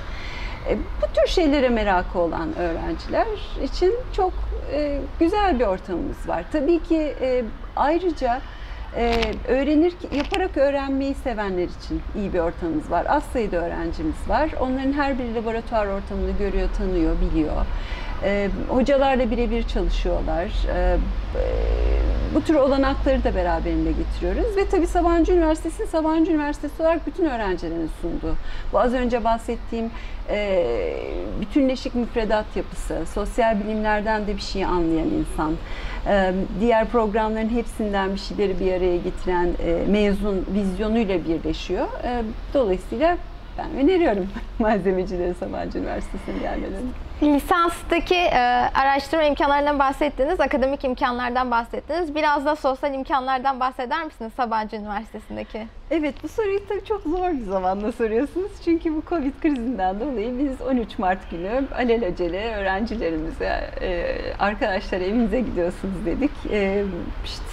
E, 0.69 0.77
Bu 1.03 1.07
tür 1.15 1.27
şeylere 1.27 1.69
merakı 1.69 2.19
olan 2.19 2.49
öğrenciler 2.57 3.27
için 3.65 3.95
çok 4.13 4.33
e, 4.73 5.01
güzel 5.21 5.59
bir 5.61 5.65
ortamımız 5.65 6.29
var. 6.29 6.45
Tabii 6.53 6.83
ki 6.83 7.15
e, 7.21 7.45
ayrıca 7.77 8.41
e, 8.97 9.21
öğrenir 9.49 9.95
yaparak 10.13 10.57
öğrenmeyi 10.57 11.15
sevenler 11.15 11.65
için 11.65 12.03
iyi 12.17 12.33
bir 12.33 12.39
ortamımız 12.39 12.91
var. 12.91 13.07
Az 13.09 13.23
sayıda 13.23 13.57
öğrencimiz 13.57 14.29
var. 14.29 14.51
Onların 14.61 14.93
her 14.93 15.19
biri 15.19 15.35
laboratuvar 15.35 15.87
ortamını 15.87 16.31
görüyor, 16.39 16.69
tanıyor, 16.79 17.17
biliyor. 17.21 17.53
E, 18.25 18.49
hocalarla 18.69 19.31
birebir 19.31 19.63
çalışıyorlar. 19.63 20.47
E, 20.75 20.97
bu 22.35 22.43
tür 22.43 22.55
olanakları 22.55 23.25
da 23.25 23.35
beraberinde 23.35 23.93
getiriyoruz 23.93 24.57
ve 24.57 24.69
tabii 24.69 24.87
Sabancı 24.87 25.33
Üniversitesi 25.33 25.87
Sabancı 25.87 26.33
Üniversitesi 26.33 26.83
olarak 26.83 27.07
bütün 27.07 27.25
öğrencilerin 27.25 27.91
sunduğu. 28.03 28.37
Bu 28.73 28.81
az 28.81 28.95
önce 28.95 29.25
bahsettiğim 29.25 29.91
e, 30.31 30.65
bütünleşik 31.41 31.95
müfredat 31.95 32.57
yapısı, 32.57 33.07
sosyal 33.15 33.61
bilimlerden 33.61 34.27
de 34.27 34.37
bir 34.37 34.43
şey 34.43 34.65
anlayan 34.65 35.09
insan, 35.09 35.53
e, 36.07 36.33
diğer 36.61 36.89
programların 36.89 37.49
hepsinden 37.49 38.15
bir 38.15 38.21
şeyleri 38.21 38.61
bir 38.61 38.73
araya 38.73 38.97
getiren 38.97 39.49
e, 39.65 39.91
mezun 39.91 40.47
vizyonuyla 40.55 41.25
birleşiyor. 41.25 41.87
E, 42.05 42.23
dolayısıyla 42.55 43.17
ben 43.59 43.85
öneriyorum 43.85 44.27
malzemecilere 44.59 45.35
Sabancı 45.35 45.79
Üniversitesi'ne 45.79 46.39
gelmelerini. 46.39 47.08
Lisanstaki 47.23 48.15
e, 48.15 48.39
araştırma 48.75 49.25
imkanlarından 49.25 49.79
bahsettiniz, 49.79 50.41
akademik 50.41 50.85
imkanlardan 50.85 51.51
bahsettiniz. 51.51 52.15
Biraz 52.15 52.47
da 52.47 52.57
sosyal 52.57 52.95
imkanlardan 52.95 53.61
bahseder 53.61 54.05
misiniz 54.05 54.33
Sabancı 54.37 54.77
Üniversitesi'ndeki? 54.77 55.67
Evet 55.91 56.15
bu 56.23 56.29
soruyu 56.29 56.69
tabii 56.69 56.85
çok 56.85 57.03
zor 57.03 57.31
bir 57.31 57.45
zamanda 57.45 57.93
soruyorsunuz. 57.93 58.51
Çünkü 58.65 58.95
bu 58.95 59.03
Covid 59.09 59.33
krizinden 59.43 60.01
dolayı 60.01 60.39
biz 60.39 60.61
13 60.61 60.99
Mart 60.99 61.31
günü 61.31 61.65
alelacele 61.77 62.55
öğrencilerimize, 62.55 63.71
e, 63.81 64.05
arkadaşlar 64.39 65.01
evinize 65.01 65.41
gidiyorsunuz 65.41 66.07
dedik. 66.07 66.31
E, 66.51 66.85
işte 67.25 67.45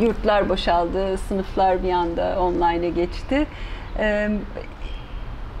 yurtlar 0.00 0.48
boşaldı, 0.48 1.18
sınıflar 1.18 1.82
bir 1.82 1.92
anda 1.92 2.36
online'a 2.40 2.88
geçti. 2.88 3.46
E, 3.98 4.30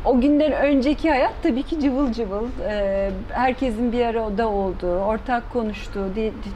o 0.04 0.20
günden 0.20 0.52
önceki 0.52 1.10
hayat 1.10 1.32
tabii 1.42 1.62
ki 1.62 1.80
cıvıl 1.80 2.12
cıvıl. 2.12 2.48
Ee, 2.68 3.10
herkesin 3.30 3.92
bir 3.92 4.06
arada 4.06 4.48
olduğu, 4.48 4.98
ortak 4.98 5.52
konuştuğu, 5.52 6.08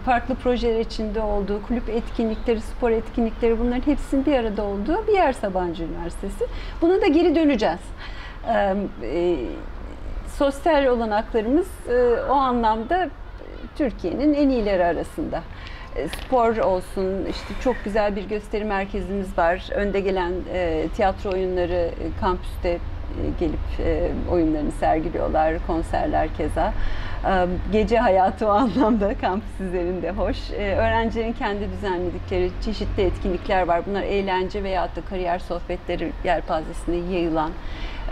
farklı 0.04 0.34
projeler 0.34 0.80
içinde 0.80 1.20
olduğu, 1.20 1.62
kulüp 1.62 1.88
etkinlikleri, 1.88 2.60
spor 2.60 2.90
etkinlikleri 2.90 3.58
bunların 3.58 3.86
hepsinin 3.86 4.26
bir 4.26 4.34
arada 4.34 4.62
olduğu 4.62 5.06
bir 5.06 5.12
yer 5.12 5.32
Sabancı 5.32 5.84
Üniversitesi. 5.84 6.46
Buna 6.82 7.00
da 7.00 7.06
geri 7.06 7.34
döneceğiz. 7.34 7.80
Ee, 8.48 8.74
e, 9.02 9.36
sosyal 10.38 10.86
olanaklarımız 10.86 11.68
e, 11.88 12.22
o 12.30 12.34
anlamda 12.34 13.08
Türkiye'nin 13.76 14.34
en 14.34 14.48
iyileri 14.48 14.84
arasında. 14.84 15.42
E, 15.96 16.08
Spor 16.08 16.56
olsun, 16.56 17.26
işte 17.30 17.54
çok 17.64 17.76
güzel 17.84 18.16
bir 18.16 18.28
gösteri 18.28 18.64
merkezimiz 18.64 19.38
var. 19.38 19.68
Önde 19.74 20.00
gelen 20.00 20.32
e, 20.52 20.88
tiyatro 20.96 21.30
oyunları 21.30 21.72
e, 21.72 22.20
kampüste 22.20 22.68
e, 22.68 22.78
gelip 23.40 23.80
e, 23.80 24.10
oyunlarını 24.30 24.72
sergiliyorlar, 24.72 25.54
konserler 25.66 26.28
keza. 26.36 26.72
E, 27.26 27.46
Gece 27.72 27.98
hayatı 27.98 28.46
o 28.46 28.50
anlamda 28.50 29.14
kampüs 29.18 29.60
üzerinde 29.60 30.10
hoş. 30.10 30.36
E, 30.50 30.76
Öğrencilerin 30.76 31.32
kendi 31.32 31.70
düzenledikleri 31.72 32.50
çeşitli 32.64 33.02
etkinlikler 33.02 33.62
var. 33.68 33.82
Bunlar 33.86 34.02
eğlence 34.02 34.62
veyahut 34.64 34.96
da 34.96 35.00
kariyer 35.10 35.38
sohbetleri 35.38 36.12
yelpazesine 36.24 36.96
yayılan 37.14 37.50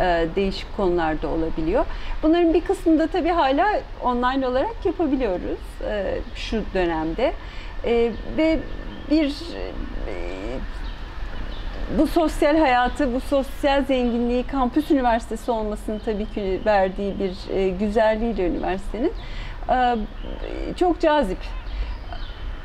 e, 0.01 0.27
değişik 0.37 0.77
konularda 0.77 1.29
olabiliyor. 1.29 1.85
Bunların 2.23 2.55
bir 2.55 2.61
kısmını 2.61 2.99
da 2.99 3.07
tabii 3.07 3.29
hala 3.29 3.81
online 4.03 4.47
olarak 4.47 4.87
yapabiliyoruz 4.87 5.61
e, 5.89 6.19
şu 6.35 6.63
dönemde. 6.75 7.33
E, 7.85 8.11
Ve 8.37 8.59
bir 9.11 9.27
e, 9.29 9.63
bu 11.99 12.07
sosyal 12.07 12.57
hayatı, 12.57 13.15
bu 13.15 13.21
sosyal 13.21 13.85
zenginliği 13.85 14.43
kampüs 14.43 14.91
üniversitesi 14.91 15.51
olmasının 15.51 15.99
tabii 16.05 16.27
ki 16.27 16.61
verdiği 16.67 17.15
bir 17.19 17.57
e, 17.57 17.69
güzelliğiyle 17.69 18.47
üniversitenin 18.47 19.13
e, 19.71 19.97
çok 20.77 21.01
cazip. 21.01 21.39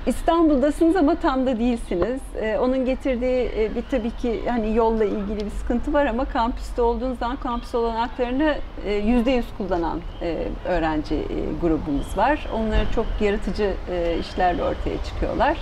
İstanbul'dasınız 0.08 0.96
ama 0.96 1.16
tam 1.16 1.46
da 1.46 1.60
değilsiniz. 1.60 2.22
Ee, 2.42 2.58
onun 2.58 2.86
getirdiği 2.86 3.52
e, 3.58 3.76
bir 3.76 3.84
tabii 3.92 4.12
ki 4.12 4.42
hani 4.50 4.76
yolla 4.76 5.06
ilgili 5.06 5.46
bir 5.46 5.50
sıkıntı 5.50 5.94
var 5.94 6.06
ama 6.06 6.26
kampüste 6.26 6.82
olduğunuz 6.82 7.20
zaman 7.20 7.36
kampüs 7.36 7.76
olanaklarını 7.76 8.56
e, 8.86 8.94
yüzde 8.94 9.32
yüz 9.32 9.46
kullanan 9.58 10.02
e, 10.22 10.38
öğrenci 10.66 11.16
e, 11.16 11.26
grubumuz 11.62 12.18
var. 12.18 12.48
Onlar 12.56 12.94
çok 12.96 13.06
yaratıcı 13.22 13.74
e, 13.92 14.18
işlerle 14.20 14.64
ortaya 14.64 15.04
çıkıyorlar. 15.04 15.58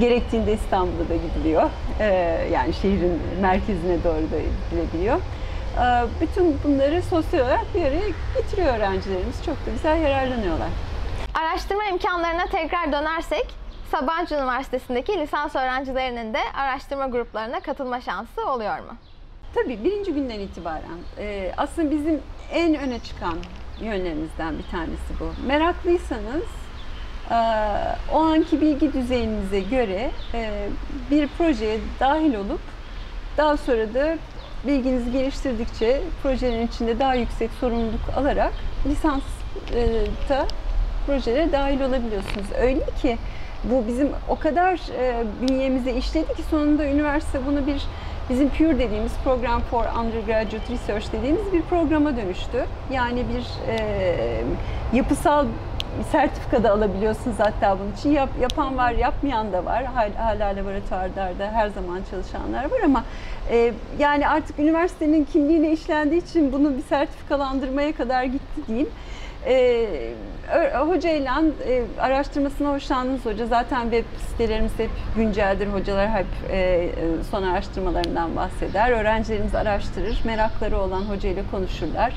Gerektiğinde 0.00 0.52
İstanbul'a 0.52 1.08
da 1.08 1.14
gidiliyor. 1.16 1.70
E, 2.00 2.04
yani 2.52 2.74
şehrin 2.74 3.20
merkezine 3.40 4.04
doğru 4.04 4.30
da 4.30 4.38
gidilebiliyor. 4.70 5.16
E, 5.16 6.04
bütün 6.20 6.58
bunları 6.64 7.02
sosyal 7.02 7.40
olarak 7.40 7.74
bir 7.74 7.80
araya 7.80 8.08
getiriyor 8.36 8.76
öğrencilerimiz. 8.76 9.44
Çok 9.46 9.66
da 9.66 9.70
güzel 9.70 10.00
yararlanıyorlar. 10.02 10.68
Araştırma 11.34 11.84
imkanlarına 11.84 12.46
tekrar 12.46 12.92
dönersek, 12.92 13.46
Sabancı 13.90 14.34
Üniversitesi'ndeki 14.34 15.18
lisans 15.20 15.56
öğrencilerinin 15.56 16.34
de 16.34 16.40
araştırma 16.54 17.06
gruplarına 17.06 17.60
katılma 17.60 18.00
şansı 18.00 18.50
oluyor 18.50 18.78
mu? 18.78 18.96
Tabii 19.54 19.84
birinci 19.84 20.14
günden 20.14 20.40
itibaren 20.40 20.98
e, 21.18 21.52
aslında 21.56 21.90
bizim 21.90 22.20
en 22.52 22.74
öne 22.74 22.98
çıkan 22.98 23.34
yönlerimizden 23.80 24.58
bir 24.58 24.70
tanesi 24.70 25.20
bu. 25.20 25.46
Meraklıysanız 25.46 26.44
o 28.12 28.18
anki 28.18 28.60
bilgi 28.60 28.92
düzeyinize 28.92 29.60
göre 29.60 30.10
e, 30.34 30.68
bir 31.10 31.28
projeye 31.28 31.78
dahil 32.00 32.34
olup 32.34 32.60
daha 33.36 33.56
sonra 33.56 33.94
da 33.94 34.16
bilginizi 34.66 35.12
geliştirdikçe 35.12 36.02
projelerin 36.22 36.66
içinde 36.66 36.98
daha 36.98 37.14
yüksek 37.14 37.50
sorumluluk 37.60 38.00
alarak 38.16 38.52
lisansta 38.86 40.46
projelere 41.06 41.52
dahil 41.52 41.80
olabiliyorsunuz. 41.80 42.46
Öyle 42.60 42.84
ki 43.02 43.18
bu 43.64 43.84
bizim 43.88 44.10
o 44.28 44.38
kadar 44.38 44.80
e, 44.98 45.24
bünyemize 45.48 45.92
işledi 45.92 46.34
ki 46.34 46.42
sonunda 46.50 46.84
üniversite 46.84 47.38
bunu 47.46 47.66
bir 47.66 47.82
bizim 48.30 48.48
PURE 48.48 48.78
dediğimiz 48.78 49.12
Program 49.24 49.60
for 49.60 49.84
Undergraduate 49.84 50.72
Research 50.72 51.12
dediğimiz 51.12 51.52
bir 51.52 51.62
programa 51.62 52.16
dönüştü. 52.16 52.66
Yani 52.92 53.24
bir 53.28 53.72
e, 53.72 53.78
yapısal 54.92 55.46
sertifika 56.12 56.64
da 56.64 56.72
alabiliyorsunuz 56.72 57.36
hatta 57.38 57.78
bunun 57.78 57.92
için. 57.92 58.10
Yap, 58.10 58.28
yapan 58.40 58.76
var, 58.76 58.92
yapmayan 58.92 59.52
da 59.52 59.64
var. 59.64 59.84
Hala, 59.84 60.24
hala 60.24 60.56
laboratuvarlarda 60.56 61.50
her 61.52 61.68
zaman 61.68 62.00
çalışanlar 62.10 62.64
var 62.64 62.80
ama 62.84 63.04
e, 63.50 63.72
yani 63.98 64.28
artık 64.28 64.58
üniversitenin 64.58 65.24
kimliğine 65.24 65.72
işlendiği 65.72 66.22
için 66.22 66.52
bunu 66.52 66.76
bir 66.76 66.82
sertifikalandırmaya 66.82 67.92
kadar 67.92 68.24
gitti 68.24 68.60
diyeyim. 68.68 68.88
Ee, 69.48 69.86
ö- 70.54 70.78
hocayla 70.78 71.42
e, 71.68 71.82
araştırmasına 72.00 72.72
hoşlandığınız 72.72 73.24
hoca 73.26 73.46
zaten 73.46 73.82
web 73.82 74.04
sitelerimiz 74.30 74.72
hep 74.78 74.90
günceldir. 75.16 75.66
Hocalar 75.66 76.10
hep 76.10 76.26
e, 76.50 76.56
e, 76.56 76.90
son 77.30 77.42
araştırmalarından 77.42 78.36
bahseder. 78.36 78.90
Öğrencilerimiz 78.90 79.54
araştırır. 79.54 80.20
Merakları 80.24 80.78
olan 80.78 81.00
hocayla 81.02 81.42
konuşurlar. 81.50 82.12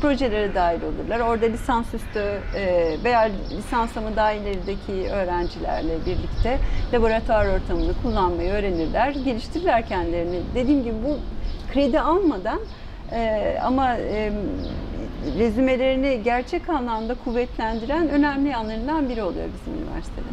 Projelere 0.00 0.54
dahil 0.54 0.82
olurlar. 0.82 1.20
Orada 1.20 1.46
lisansüstü 1.46 2.40
e, 2.56 2.96
veya 3.04 3.20
lisanslama 3.50 4.16
daha 4.16 4.32
ilerideki 4.32 5.10
öğrencilerle 5.12 6.06
birlikte 6.06 6.58
laboratuvar 6.92 7.46
ortamını 7.46 7.92
kullanmayı 8.02 8.50
öğrenirler. 8.50 9.10
Geliştirirler 9.10 9.86
kendilerini. 9.86 10.40
Dediğim 10.54 10.84
gibi 10.84 10.94
bu 11.04 11.18
kredi 11.72 12.00
almadan 12.00 12.60
ee, 13.12 13.58
ama 13.62 13.96
e, 13.96 14.32
rezümelerini 15.38 16.22
gerçek 16.22 16.68
anlamda 16.68 17.14
kuvvetlendiren 17.14 18.08
önemli 18.08 18.48
yanlarından 18.48 19.08
biri 19.08 19.22
oluyor 19.22 19.48
bizim 19.54 19.82
üniversitede. 19.82 20.26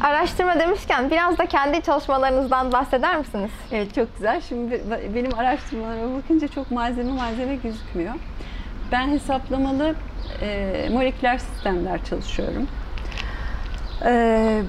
Araştırma 0.00 0.60
demişken 0.60 1.10
biraz 1.10 1.38
da 1.38 1.46
kendi 1.46 1.82
çalışmalarınızdan 1.82 2.72
bahseder 2.72 3.18
misiniz? 3.18 3.50
Evet 3.72 3.94
çok 3.94 4.14
güzel. 4.16 4.40
Şimdi 4.40 4.82
benim 5.14 5.38
araştırmalarıma 5.38 6.18
bakınca 6.18 6.48
çok 6.48 6.70
malzeme 6.70 7.12
malzeme 7.12 7.56
gözükmüyor. 7.56 8.14
Ben 8.92 9.08
hesaplamalı 9.08 9.94
e, 10.42 10.88
moleküler 10.92 11.38
sistemler 11.38 12.04
çalışıyorum. 12.04 12.68
E, 14.04 14.62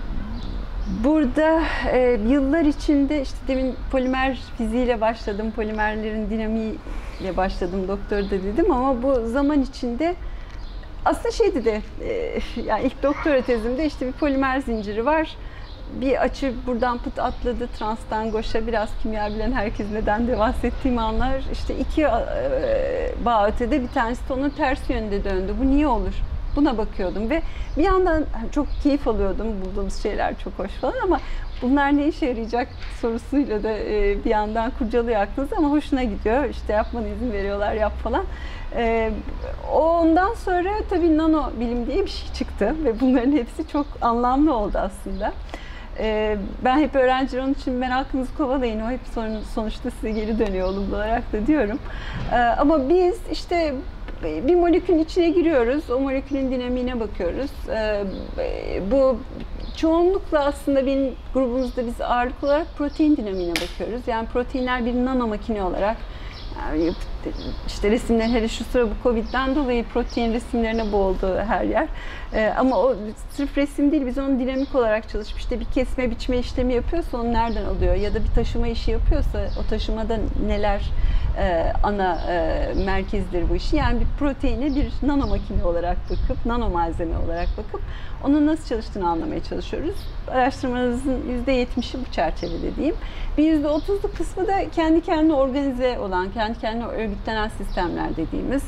burada 1.04 1.62
e, 1.92 2.20
yıllar 2.28 2.62
içinde 2.62 3.22
işte 3.22 3.38
demin 3.48 3.76
polimer 3.92 4.40
fiziğiyle 4.58 5.02
başladım, 5.02 5.52
polimerlerin 5.56 6.30
dinamiğiyle 6.30 7.38
başladım 7.38 7.88
doktorda 7.88 8.32
dedim 8.32 8.72
ama 8.72 9.04
bu 9.04 9.28
zaman 9.28 9.62
içinde 9.62 10.16
aslında 11.06 11.32
şeydi 11.32 11.66
de 11.66 11.82
e, 12.02 12.40
yani 12.66 12.84
ilk 12.84 13.04
doktora 13.04 13.42
tezimde 13.42 13.86
işte 13.86 14.08
bir 14.08 14.12
polimer 14.12 14.60
zinciri 14.60 15.06
var 15.06 15.36
bir 16.02 16.22
açı 16.22 16.54
buradan 16.68 16.98
pıt 16.98 17.20
atladı 17.20 17.68
transtan 17.68 18.32
goşa 18.32 18.68
biraz 18.68 18.90
kimya 19.02 19.30
bilen 19.30 19.52
herkes 19.52 19.88
neden 19.94 20.28
de 20.28 20.40
bahsettiğim 20.40 20.98
anlar 20.98 21.42
işte 21.54 21.76
iki 21.78 22.02
e, 22.02 22.10
bağ 23.26 23.48
ötede 23.48 23.82
bir 23.82 23.88
tanesi 23.88 24.30
de 24.30 24.34
onun 24.34 24.50
ters 24.50 24.90
yönde 24.90 25.24
döndü. 25.24 25.54
Bu 25.62 25.68
niye 25.68 25.88
olur? 25.88 26.14
Buna 26.56 26.78
bakıyordum 26.78 27.30
ve 27.30 27.42
bir 27.78 27.84
yandan 27.84 28.26
çok 28.52 28.68
keyif 28.84 29.08
alıyordum 29.08 29.48
bulduğumuz 29.66 30.04
şeyler 30.04 30.40
çok 30.40 30.54
hoş 30.60 30.72
falan 30.72 30.94
ama 31.04 31.20
bunlar 31.62 31.98
ne 31.98 32.08
işe 32.08 32.26
yarayacak 32.26 32.68
sorusuyla 33.02 33.64
da 33.64 33.72
e, 33.72 34.18
bir 34.26 34.30
yandan 34.30 34.72
kurcalıyor 34.80 35.22
aklınızda 35.22 35.56
ama 35.56 35.70
hoşuna 35.70 36.04
gidiyor. 36.04 36.50
İşte 36.50 36.74
yapmana 36.74 37.08
izin 37.08 37.32
veriyorlar 37.32 37.74
yap 37.74 37.94
falan. 38.04 38.24
E, 38.76 39.12
ondan 39.74 40.34
sonra 40.34 40.70
tabii 40.90 41.18
nano 41.18 41.52
bilim 41.60 41.88
diye 41.88 42.06
bir 42.06 42.10
şey 42.10 42.34
çıktı 42.34 42.76
ve 42.84 43.00
bunların 43.00 43.32
hepsi 43.32 43.68
çok 43.72 43.86
anlamlı 44.02 44.56
oldu 44.56 44.78
aslında. 44.78 45.34
Ee, 46.00 46.38
ben 46.64 46.80
hep 46.80 46.96
öğrenciler 46.96 47.44
onun 47.44 47.54
için 47.54 47.74
merakınızı 47.74 48.38
kovalayın. 48.38 48.80
O 48.80 48.90
hep 48.90 49.00
sonuçta 49.56 49.92
size 49.92 50.12
geri 50.12 50.40
dönüyor 50.40 50.68
olumlu 50.68 50.96
olarak 50.96 51.34
da 51.34 51.48
diyorum. 51.48 51.80
Ee, 52.32 52.36
ama 52.36 52.90
biz 52.90 53.20
işte 53.32 53.74
bir 54.24 54.56
molekülün 54.56 55.00
içine 55.00 55.30
giriyoruz. 55.30 55.90
O 55.90 56.00
molekülün 56.00 56.52
dinamiğine 56.52 57.00
bakıyoruz. 57.00 57.52
Ee, 57.70 58.04
bu 58.92 59.20
çoğunlukla 59.78 60.46
aslında 60.46 60.86
benim 60.86 61.14
grubumuzda 61.34 61.86
biz 61.86 62.02
ağırlık 62.02 62.44
olarak 62.44 62.68
protein 62.78 63.18
dinamiğine 63.18 63.54
bakıyoruz. 63.54 64.02
Yani 64.08 64.28
proteinler 64.28 64.86
bir 64.86 64.96
nano 65.06 65.28
makine 65.28 65.64
olarak 65.64 65.98
yani 66.58 66.92
işte 67.68 67.92
resimler 67.92 68.28
hele 68.28 68.48
şu 68.48 68.64
sıra 68.64 68.86
bu 68.86 68.94
Covid'den 69.04 69.56
dolayı 69.56 69.86
protein 69.94 70.34
resimlerine 70.34 70.92
boğuldu 70.92 71.40
her 71.48 71.64
yer. 71.64 71.88
Ee, 72.34 72.54
ama 72.58 72.78
o 72.78 72.96
sırf 73.30 73.58
resim 73.58 73.92
değil 73.92 74.06
biz 74.06 74.18
onu 74.18 74.40
dinamik 74.40 74.76
olarak 74.76 75.10
çalışıp 75.10 75.38
işte 75.38 75.60
bir 75.60 75.66
kesme 75.66 76.12
biçme 76.12 76.38
işlemi 76.38 76.74
yapıyorsa 76.74 77.18
onu 77.18 77.34
nereden 77.34 77.66
alıyor 77.66 77.96
ya 77.96 78.14
da 78.14 78.24
bir 78.24 78.30
taşıma 78.36 78.68
işi 78.68 78.92
yapıyorsa 78.92 79.50
o 79.60 79.70
taşımada 79.70 80.20
neler 80.48 80.82
e, 81.40 81.74
ana 81.84 82.22
e, 82.30 82.74
merkezdir 82.86 83.50
bu 83.50 83.56
işi. 83.56 83.76
Yani 83.76 84.00
bir 84.00 84.06
proteine 84.20 84.76
bir 84.76 85.08
nano 85.08 85.28
makine 85.28 85.64
olarak 85.64 85.98
bakıp 86.10 86.46
nano 86.46 86.70
malzeme 86.70 87.18
olarak 87.18 87.48
bakıp 87.58 87.82
onun 88.24 88.46
nasıl 88.46 88.70
çalıştığını 88.70 89.10
anlamaya 89.10 89.44
çalışıyoruz. 89.44 89.96
Araştırmalarımızın 90.32 91.22
%70'i 91.48 92.00
bu 92.08 92.12
çerçevede 92.12 92.76
diyeyim. 92.76 92.96
Bir 93.38 93.54
%30'luk 93.54 94.16
kısmı 94.18 94.48
da 94.48 94.70
kendi 94.70 95.02
kendine 95.02 95.34
organize 95.34 96.00
olan, 96.00 96.32
kendi 96.32 96.60
kendine 96.60 96.86
örgütlenen 97.10 97.50
sistemler 97.50 98.18
dediğimiz. 98.18 98.64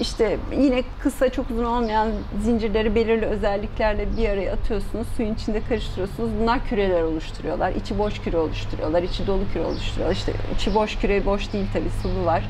İşte 0.00 0.38
yine 0.58 0.82
kısa 1.02 1.28
çok 1.28 1.50
uzun 1.50 1.64
olmayan 1.64 2.08
zincirleri 2.42 2.94
belirli 2.94 3.26
özelliklerle 3.26 4.16
bir 4.16 4.28
araya 4.28 4.52
atıyorsunuz. 4.52 5.06
Suyun 5.16 5.34
içinde 5.34 5.60
karıştırıyorsunuz. 5.68 6.30
Bunlar 6.40 6.68
küreler 6.68 7.02
oluşturuyorlar. 7.02 7.72
İçi 7.72 7.98
boş 7.98 8.20
küre 8.20 8.36
oluşturuyorlar. 8.36 9.02
içi 9.02 9.26
dolu 9.26 9.42
küre 9.52 9.64
oluşturuyorlar. 9.64 10.16
İşte 10.16 10.32
içi 10.54 10.74
boş 10.74 10.96
küre 10.96 11.26
boş 11.26 11.52
değil 11.52 11.66
tabii 11.72 11.90
sıvı 12.02 12.26
var. 12.26 12.44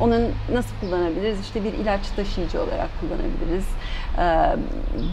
Onu 0.00 0.20
nasıl 0.52 0.76
kullanabiliriz? 0.80 1.40
İşte 1.40 1.64
bir 1.64 1.72
ilaç 1.72 2.08
taşıyıcı 2.16 2.62
olarak 2.62 2.88
kullanabiliriz 3.00 3.66
e, 4.18 4.56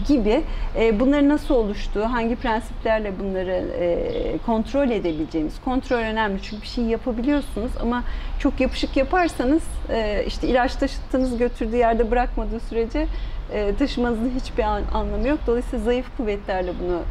gibi. 0.08 0.42
E, 0.76 1.00
bunların 1.00 1.28
nasıl 1.28 1.54
oluştuğu, 1.54 2.04
hangi 2.04 2.36
prensiplerle 2.36 3.12
bunları 3.20 3.64
e, 3.80 4.38
kontrol 4.46 4.90
edebileceğimiz. 4.90 5.54
Kontrol 5.64 5.96
önemli 5.96 6.42
çünkü 6.42 6.62
bir 6.62 6.66
şey 6.66 6.84
yapabiliyorsunuz 6.84 7.72
ama 7.82 8.04
çok 8.38 8.60
yapışık 8.60 8.96
yaparsanız 8.96 9.62
e, 9.90 10.24
işte 10.26 10.48
ilaç 10.48 10.74
taşıttığınız 10.74 11.38
götürdüğü 11.38 11.76
yerde 11.78 12.10
bırakmadığı 12.10 12.60
sürece 12.60 13.06
e, 13.52 13.74
taşımanızın 13.74 14.32
hiçbir 14.40 14.62
an, 14.62 14.82
anlamı 14.94 15.28
yok. 15.28 15.38
Dolayısıyla 15.46 15.84
zayıf 15.84 16.16
kuvvetlerle 16.16 16.72
bunu 16.80 17.02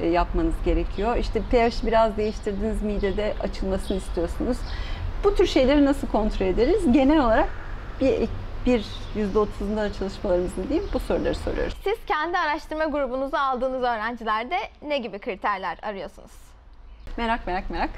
e, 0.00 0.06
yapmanız 0.06 0.54
gerekiyor. 0.64 1.16
İşte 1.16 1.40
pH 1.40 1.86
biraz 1.86 2.16
değiştirdiğiniz 2.16 2.82
midede 2.82 3.34
açılmasını 3.40 3.96
istiyorsunuz. 3.96 4.56
Bu 5.24 5.34
tür 5.34 5.46
şeyleri 5.46 5.84
nasıl 5.84 6.06
kontrol 6.06 6.46
ederiz? 6.46 6.92
Genel 6.92 7.24
olarak 7.24 7.48
bir 8.00 8.28
bir 8.66 8.84
%30'unda 9.16 9.98
çalışmalarımızın 9.98 10.68
diyeyim 10.68 10.88
bu 10.94 10.98
soruları 10.98 11.34
soruyoruz. 11.34 11.76
Siz 11.84 11.98
kendi 12.06 12.38
araştırma 12.38 12.84
grubunuzu 12.84 13.36
aldığınız 13.36 13.82
öğrencilerde 13.82 14.56
ne 14.82 14.98
gibi 14.98 15.18
kriterler 15.18 15.78
arıyorsunuz? 15.82 16.30
Merak 17.16 17.46
merak 17.46 17.70
merak. 17.70 17.90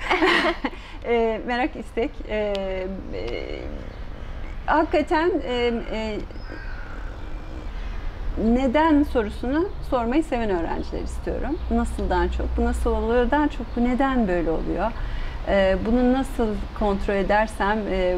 e, 1.05 1.41
merak 1.47 1.77
istek. 1.77 2.11
E, 2.29 2.37
e, 3.15 3.61
hakikaten 4.67 5.31
e, 5.45 5.73
e, 5.93 6.19
neden 8.45 9.03
sorusunu 9.03 9.69
sormayı 9.91 10.25
seven 10.25 10.51
öğrenciler 10.51 11.03
istiyorum. 11.03 11.59
Nasıldan 11.71 12.29
çok, 12.29 12.47
bu 12.57 12.65
nasıl 12.65 12.91
oluyordan 12.91 13.49
çok, 13.49 13.67
bu 13.77 13.85
neden 13.85 14.29
böyle 14.29 14.51
oluyor? 14.51 14.93
Ee, 15.49 15.77
bunu 15.87 16.13
nasıl 16.13 16.47
kontrol 16.79 17.15
edersem 17.15 17.79
e, 17.91 18.17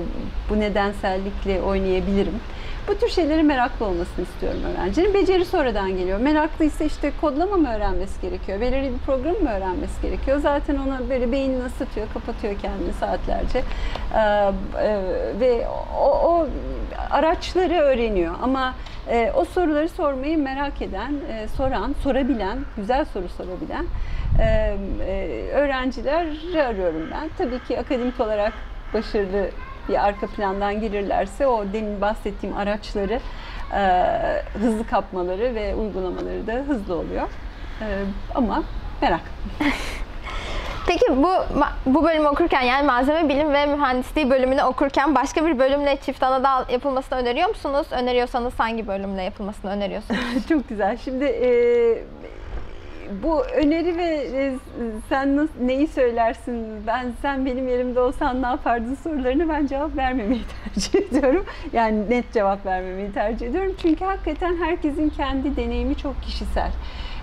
bu 0.51 0.61
nedensellikle 0.61 1.63
oynayabilirim. 1.63 2.35
Bu 2.89 2.99
tür 2.99 3.09
şeyleri 3.09 3.43
meraklı 3.43 3.87
olmasını 3.87 4.25
istiyorum 4.25 4.61
öğrencinin. 4.73 5.15
Beceri 5.15 5.45
sonradan 5.45 5.91
geliyor. 5.91 6.21
Meraklıysa 6.21 6.85
işte 6.85 7.13
kodlama 7.21 7.57
mı 7.57 7.75
öğrenmesi 7.75 8.21
gerekiyor? 8.21 8.61
Belirli 8.61 8.93
bir 8.93 8.99
program 8.99 9.35
mı 9.35 9.51
öğrenmesi 9.51 10.03
gerekiyor? 10.03 10.39
Zaten 10.39 10.77
ona 10.77 11.11
böyle 11.11 11.33
beynini 11.33 11.65
ısıtıyor, 11.65 12.07
kapatıyor 12.15 12.55
kendini 12.59 12.93
saatlerce. 12.93 13.59
Ee, 13.59 14.19
e, 14.19 15.01
ve 15.41 15.67
o, 15.99 16.05
o 16.05 16.47
araçları 17.11 17.75
öğreniyor. 17.75 18.35
Ama 18.43 18.75
e, 19.09 19.33
o 19.37 19.45
soruları 19.45 19.89
sormayı 19.89 20.39
merak 20.39 20.83
eden, 20.83 21.15
e, 21.33 21.49
soran, 21.49 21.95
sorabilen, 22.03 22.59
güzel 22.77 23.05
soru 23.05 23.29
sorabilen 23.29 23.87
e, 24.41 24.77
e, 25.07 25.49
öğrencileri 25.53 26.63
arıyorum 26.63 27.09
ben. 27.13 27.31
Tabii 27.39 27.65
ki 27.65 27.79
akademik 27.81 28.21
olarak 28.21 28.53
başarılı 28.95 29.51
bir 29.89 30.05
arka 30.07 30.27
plandan 30.27 30.81
gelirlerse 30.81 31.47
o 31.47 31.65
demin 31.73 32.01
bahsettiğim 32.01 32.57
araçları 32.57 33.21
e, 33.75 33.83
hızlı 34.59 34.87
kapmaları 34.87 35.55
ve 35.55 35.75
uygulamaları 35.75 36.47
da 36.47 36.53
hızlı 36.53 36.95
oluyor. 36.95 37.29
E, 37.81 37.87
ama 38.35 38.63
merak. 39.03 39.23
Peki 40.87 41.07
bu 41.17 41.29
bu 41.87 42.05
bölümü 42.05 42.29
okurken 42.29 42.63
yani 42.63 42.87
malzeme 42.87 43.29
bilim 43.29 43.53
ve 43.53 43.67
mühendisliği 43.67 44.31
bölümünü 44.31 44.63
okurken 44.63 45.15
başka 45.15 45.47
bir 45.47 45.59
bölümle 45.59 45.97
çift 45.97 46.23
ana 46.23 46.45
dal 46.45 46.69
yapılmasını 46.69 47.19
öneriyor 47.19 47.49
musunuz? 47.49 47.87
Öneriyorsanız 47.91 48.53
hangi 48.59 48.89
bölümle 48.89 49.23
yapılmasını 49.23 49.71
öneriyorsunuz? 49.71 50.21
Çok 50.49 50.69
güzel. 50.69 50.97
Şimdi 50.97 51.25
e, 51.25 51.49
bu 53.23 53.45
öneri 53.45 53.99
ve 53.99 54.29
e, 54.35 54.53
sen 55.09 55.49
neyi 55.61 55.89
söylersin, 55.89 56.87
ben 56.87 57.13
sen 57.23 57.47
benim 57.47 57.69
yerimde 57.69 58.01
olsan 58.01 58.43
ne 58.43 58.47
yapardın 58.47 58.95
sorularını 58.95 59.49
ben 59.49 59.67
cevap 59.67 59.97
vermemeyi 59.97 60.43
tercih 60.75 61.09
ediyorum. 61.09 61.45
Yani 61.73 62.11
net 62.11 62.33
cevap 62.33 62.67
vermemeyi 62.67 63.13
tercih 63.13 63.47
ediyorum. 63.47 63.75
Çünkü 63.83 64.05
hakikaten 64.05 64.57
herkesin 64.57 65.09
kendi 65.11 65.57
deneyimi 65.57 65.97
çok 65.97 66.23
kişisel. 66.23 66.71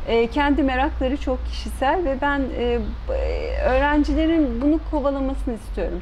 E, 0.07 0.27
kendi 0.27 0.63
merakları 0.63 1.17
çok 1.17 1.45
kişisel 1.45 2.05
ve 2.05 2.17
ben 2.21 2.41
e, 2.59 2.79
öğrencilerin 3.65 4.61
bunu 4.61 4.79
kovalamasını 4.91 5.53
istiyorum. 5.53 6.01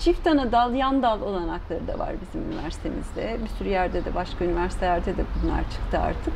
Çift 0.00 0.26
ana 0.26 0.52
dal, 0.52 0.74
yan 0.74 1.02
dal 1.02 1.20
olanakları 1.20 1.88
da 1.88 1.98
var 1.98 2.10
bizim 2.26 2.52
üniversitemizde. 2.52 3.36
Bir 3.44 3.48
sürü 3.48 3.68
yerde 3.68 4.04
de, 4.04 4.14
başka 4.14 4.44
üniversitelerde 4.44 5.16
de 5.16 5.22
bunlar 5.34 5.60
çıktı 5.70 5.98
artık. 5.98 6.32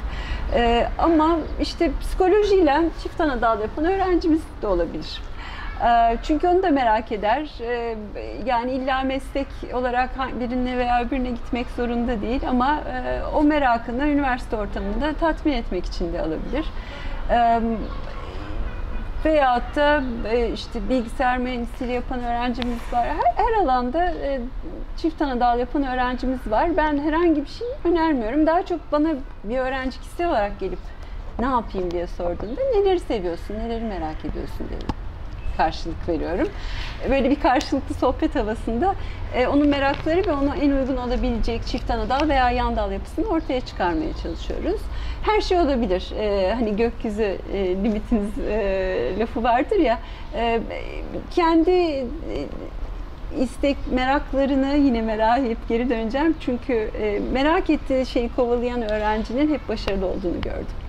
Ee, 0.54 0.88
ama 0.98 1.38
işte 1.60 1.90
psikolojiyle 2.00 2.82
çift 3.02 3.20
ana 3.20 3.40
dal 3.40 3.60
yapan 3.60 3.84
öğrencimiz 3.84 4.42
de 4.62 4.66
olabilir. 4.66 5.22
Ee, 5.84 6.16
çünkü 6.22 6.48
onu 6.48 6.62
da 6.62 6.70
merak 6.70 7.12
eder. 7.12 7.50
Ee, 7.60 7.96
yani 8.46 8.72
illa 8.72 9.02
meslek 9.02 9.46
olarak 9.74 10.10
birine 10.40 10.78
veya 10.78 11.10
birine 11.10 11.30
gitmek 11.30 11.66
zorunda 11.76 12.20
değil 12.20 12.42
ama 12.48 12.80
e, 12.80 13.22
o 13.34 13.42
merakını 13.42 14.08
üniversite 14.08 14.56
ortamında 14.56 15.12
tatmin 15.20 15.52
etmek 15.52 15.84
için 15.84 16.12
de 16.12 16.20
alabilir. 16.20 16.66
Veyahut 19.24 19.76
da 19.76 20.02
e, 20.28 20.52
işte 20.52 20.88
bilgisayar 20.88 21.38
mühendisliği 21.38 21.92
yapan 21.92 22.24
öğrencimiz 22.24 22.92
var. 22.92 23.06
Her, 23.08 23.44
her 23.44 23.62
alanda 23.62 24.04
e, 24.04 24.40
çift 24.96 25.22
ana 25.22 25.40
dal 25.40 25.58
yapan 25.58 25.82
öğrencimiz 25.82 26.50
var. 26.50 26.76
Ben 26.76 26.98
herhangi 26.98 27.44
bir 27.44 27.50
şey 27.50 27.68
önermiyorum. 27.84 28.46
Daha 28.46 28.66
çok 28.66 28.92
bana 28.92 29.08
bir 29.44 29.58
öğrenci 29.58 30.00
kişisel 30.00 30.28
olarak 30.28 30.60
gelip 30.60 30.78
ne 31.38 31.46
yapayım 31.46 31.90
diye 31.90 32.06
sorduğunda 32.06 32.60
neleri 32.74 33.00
seviyorsun, 33.00 33.54
neleri 33.54 33.84
merak 33.84 34.24
ediyorsun 34.24 34.66
diye 34.68 34.80
karşılık 35.62 36.08
veriyorum. 36.08 36.48
Böyle 37.10 37.30
bir 37.30 37.40
karşılıklı 37.40 37.94
sohbet 37.94 38.34
havasında 38.34 38.94
e, 39.34 39.46
onun 39.46 39.68
merakları 39.68 40.26
ve 40.26 40.32
ona 40.32 40.56
en 40.56 40.70
uygun 40.70 40.96
olabilecek 40.96 41.66
çift 41.66 41.90
ana 41.90 42.08
dal 42.08 42.28
veya 42.28 42.50
yan 42.50 42.76
dal 42.76 42.92
yapısını 42.92 43.26
ortaya 43.26 43.60
çıkarmaya 43.60 44.12
çalışıyoruz. 44.22 44.80
Her 45.22 45.40
şey 45.40 45.58
olabilir. 45.58 46.12
E, 46.18 46.54
hani 46.54 46.76
gökyüzü 46.76 47.38
e, 47.52 47.58
limitiniz 47.84 48.38
e, 48.38 49.14
lafı 49.18 49.42
vardır 49.42 49.76
ya. 49.76 49.98
E, 50.34 50.60
kendi 51.30 51.70
e, 51.70 52.06
istek 53.40 53.76
meraklarını 53.92 54.76
yine 54.76 55.02
merak 55.02 55.38
edip 55.38 55.68
geri 55.68 55.90
döneceğim. 55.90 56.34
Çünkü 56.40 56.72
e, 56.72 57.20
merak 57.32 57.70
ettiği 57.70 58.06
şeyi 58.06 58.28
kovalayan 58.36 58.82
öğrencinin 58.82 59.54
hep 59.54 59.68
başarılı 59.68 60.06
olduğunu 60.06 60.40
gördüm. 60.40 60.81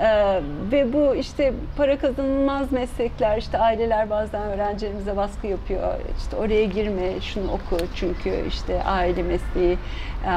Ee, 0.00 0.40
ve 0.72 0.92
bu 0.92 1.14
işte 1.14 1.52
para 1.76 1.98
kazanılmaz 1.98 2.72
meslekler, 2.72 3.38
işte 3.38 3.58
aileler 3.58 4.10
bazen 4.10 4.42
öğrencilerimize 4.42 5.16
baskı 5.16 5.46
yapıyor. 5.46 5.94
İşte 6.18 6.36
oraya 6.36 6.64
girme, 6.64 7.20
şunu 7.20 7.52
oku 7.52 7.76
çünkü 7.94 8.44
işte 8.48 8.82
aile 8.84 9.22
mesleği 9.22 9.78
e, 10.26 10.34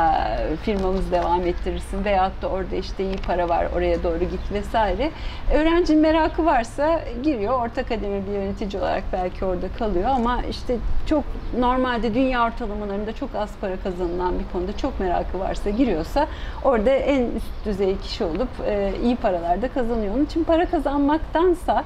firmamız 0.55 1.11
devam 1.11 1.41
ettirirsin 1.41 2.05
veyahut 2.05 2.41
da 2.41 2.47
orada 2.47 2.75
işte 2.75 3.03
iyi 3.03 3.17
para 3.17 3.49
var 3.49 3.67
oraya 3.75 4.03
doğru 4.03 4.19
git 4.19 4.51
vesaire. 4.51 5.11
Öğrencinin 5.53 6.01
merakı 6.01 6.45
varsa 6.45 7.01
giriyor. 7.23 7.61
Orta 7.61 7.83
kademe 7.83 8.27
bir 8.27 8.31
yönetici 8.31 8.81
olarak 8.81 9.03
belki 9.13 9.45
orada 9.45 9.67
kalıyor 9.79 10.09
ama 10.09 10.41
işte 10.49 10.77
çok 11.05 11.23
normalde 11.59 12.13
dünya 12.13 12.45
ortalamalarında 12.45 13.13
çok 13.13 13.35
az 13.35 13.49
para 13.61 13.77
kazanılan 13.83 14.39
bir 14.39 14.45
konuda 14.53 14.77
çok 14.77 14.99
merakı 14.99 15.39
varsa 15.39 15.69
giriyorsa 15.69 16.27
orada 16.63 16.89
en 16.89 17.21
üst 17.21 17.65
düzey 17.65 17.97
kişi 17.97 18.23
olup 18.23 18.49
e, 18.67 18.91
iyi 19.03 19.15
paralarda 19.45 19.67
kazanıyor. 19.67 20.15
Onun 20.15 20.25
için 20.25 20.43
para 20.43 20.65
kazanmaktansa 20.65 21.84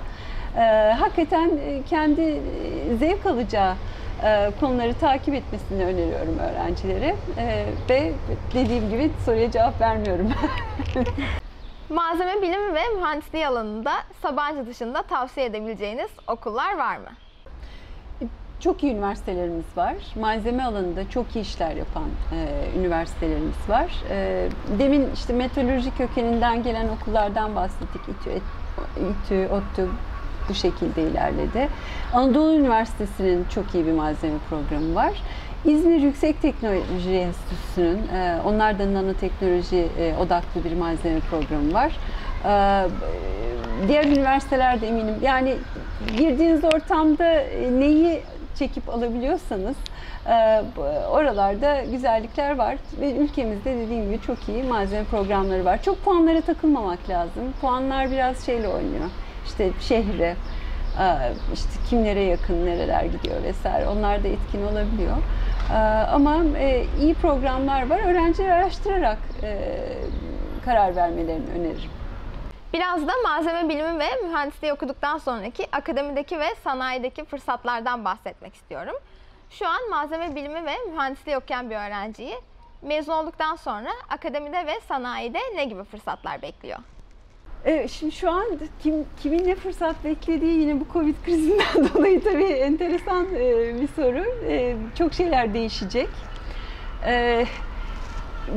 e, 0.57 0.93
hakikaten 0.99 1.51
kendi 1.89 2.41
zevk 2.99 3.25
alacağı 3.25 3.75
e, 4.23 4.51
konuları 4.59 4.93
takip 4.93 5.35
etmesini 5.35 5.85
öneriyorum 5.85 6.39
öğrencilere. 6.39 7.15
E, 7.37 7.65
ve 7.89 8.13
dediğim 8.53 8.89
gibi 8.89 9.11
soruya 9.25 9.51
cevap 9.51 9.81
vermiyorum. 9.81 10.29
Malzeme 11.89 12.41
bilimi 12.41 12.73
ve 12.73 12.81
mühendisliği 12.95 13.47
alanında 13.47 13.91
Sabancı 14.21 14.65
dışında 14.67 15.01
tavsiye 15.01 15.45
edebileceğiniz 15.45 16.09
okullar 16.27 16.77
var 16.77 16.97
mı? 16.97 17.09
Çok 18.59 18.83
iyi 18.83 18.93
üniversitelerimiz 18.93 19.65
var. 19.77 19.95
Malzeme 20.19 20.63
alanında 20.63 21.09
çok 21.09 21.35
iyi 21.35 21.41
işler 21.41 21.75
yapan 21.75 22.03
e, 22.31 22.79
üniversitelerimiz 22.79 23.69
var. 23.69 24.03
E, 24.09 24.47
demin 24.79 25.07
işte 25.13 25.33
metalurji 25.33 25.91
kökeninden 25.97 26.63
gelen 26.63 26.87
okullardan 26.89 27.55
bahsettik. 27.55 28.01
İTÜ, 28.01 28.31
İTÜ, 28.95 29.49
ODTÜ, 29.53 29.89
bu 30.49 30.53
şekilde 30.53 31.01
ilerledi. 31.01 31.69
Anadolu 32.13 32.53
Üniversitesi'nin 32.53 33.45
çok 33.55 33.75
iyi 33.75 33.85
bir 33.85 33.91
malzeme 33.91 34.37
programı 34.49 34.95
var. 34.95 35.23
İzmir 35.65 36.01
Yüksek 36.01 36.41
Teknoloji 36.41 37.11
Enstitüsü'nün, 37.11 38.07
e, 38.07 38.37
onlar 38.45 38.93
nanoteknoloji 38.93 39.87
e, 39.99 40.15
odaklı 40.21 40.63
bir 40.63 40.75
malzeme 40.75 41.19
programı 41.19 41.73
var. 41.73 41.97
E, 42.45 42.87
diğer 43.87 44.05
üniversitelerde 44.05 44.87
eminim, 44.87 45.15
yani 45.21 45.55
girdiğiniz 46.17 46.63
ortamda 46.63 47.43
neyi 47.79 48.21
çekip 48.59 48.89
alabiliyorsanız 48.89 49.75
oralarda 51.11 51.83
güzellikler 51.91 52.57
var 52.57 52.77
ve 52.99 53.11
ülkemizde 53.11 53.77
dediğim 53.77 54.05
gibi 54.05 54.21
çok 54.21 54.49
iyi 54.49 54.63
malzeme 54.63 55.03
programları 55.03 55.65
var. 55.65 55.83
Çok 55.83 56.05
puanlara 56.05 56.41
takılmamak 56.41 57.09
lazım. 57.09 57.43
Puanlar 57.61 58.11
biraz 58.11 58.45
şeyle 58.45 58.67
oynuyor 58.67 59.09
işte 59.49 59.69
şehre, 59.81 60.35
işte 61.53 61.69
kimlere 61.89 62.21
yakın, 62.21 62.65
nereler 62.65 63.03
gidiyor 63.03 63.43
vesaire. 63.43 63.87
Onlar 63.87 64.23
da 64.23 64.27
etkin 64.27 64.63
olabiliyor. 64.63 65.17
Ama 66.11 66.35
e, 66.57 66.85
iyi 67.01 67.13
programlar 67.13 67.89
var. 67.89 67.99
Öğrenciler 68.05 68.49
araştırarak 68.49 69.17
e, 69.43 69.57
karar 70.65 70.95
vermelerini 70.95 71.49
öneririm. 71.59 71.98
Biraz 72.73 73.07
da 73.07 73.11
malzeme 73.23 73.69
bilimi 73.69 73.99
ve 73.99 74.07
mühendisliği 74.23 74.73
okuduktan 74.73 75.17
sonraki 75.17 75.67
akademideki 75.71 76.39
ve 76.39 76.55
sanayideki 76.63 77.25
fırsatlardan 77.25 78.05
bahsetmek 78.05 78.55
istiyorum. 78.55 78.95
Şu 79.49 79.67
an 79.67 79.89
malzeme 79.89 80.35
bilimi 80.35 80.65
ve 80.65 80.75
mühendisliği 80.91 81.37
okuyan 81.37 81.69
bir 81.69 81.75
öğrenciyi 81.75 82.35
mezun 82.81 83.13
olduktan 83.13 83.55
sonra 83.55 83.89
akademide 84.09 84.65
ve 84.65 84.79
sanayide 84.87 85.39
ne 85.55 85.65
gibi 85.65 85.83
fırsatlar 85.83 86.41
bekliyor? 86.41 86.79
Evet, 87.65 87.91
şimdi 87.91 88.11
şu 88.11 88.31
an 88.31 88.45
kim, 88.83 89.05
kimin 89.23 89.47
ne 89.47 89.55
fırsat 89.55 90.03
beklediği 90.03 90.59
yine 90.59 90.79
bu 90.79 90.85
Covid 90.93 91.15
krizinden 91.25 91.89
dolayı 91.93 92.23
tabii 92.23 92.43
enteresan 92.43 93.27
e, 93.35 93.75
bir 93.81 93.87
soru. 93.87 94.25
E, 94.47 94.75
çok 94.97 95.13
şeyler 95.13 95.53
değişecek. 95.53 96.09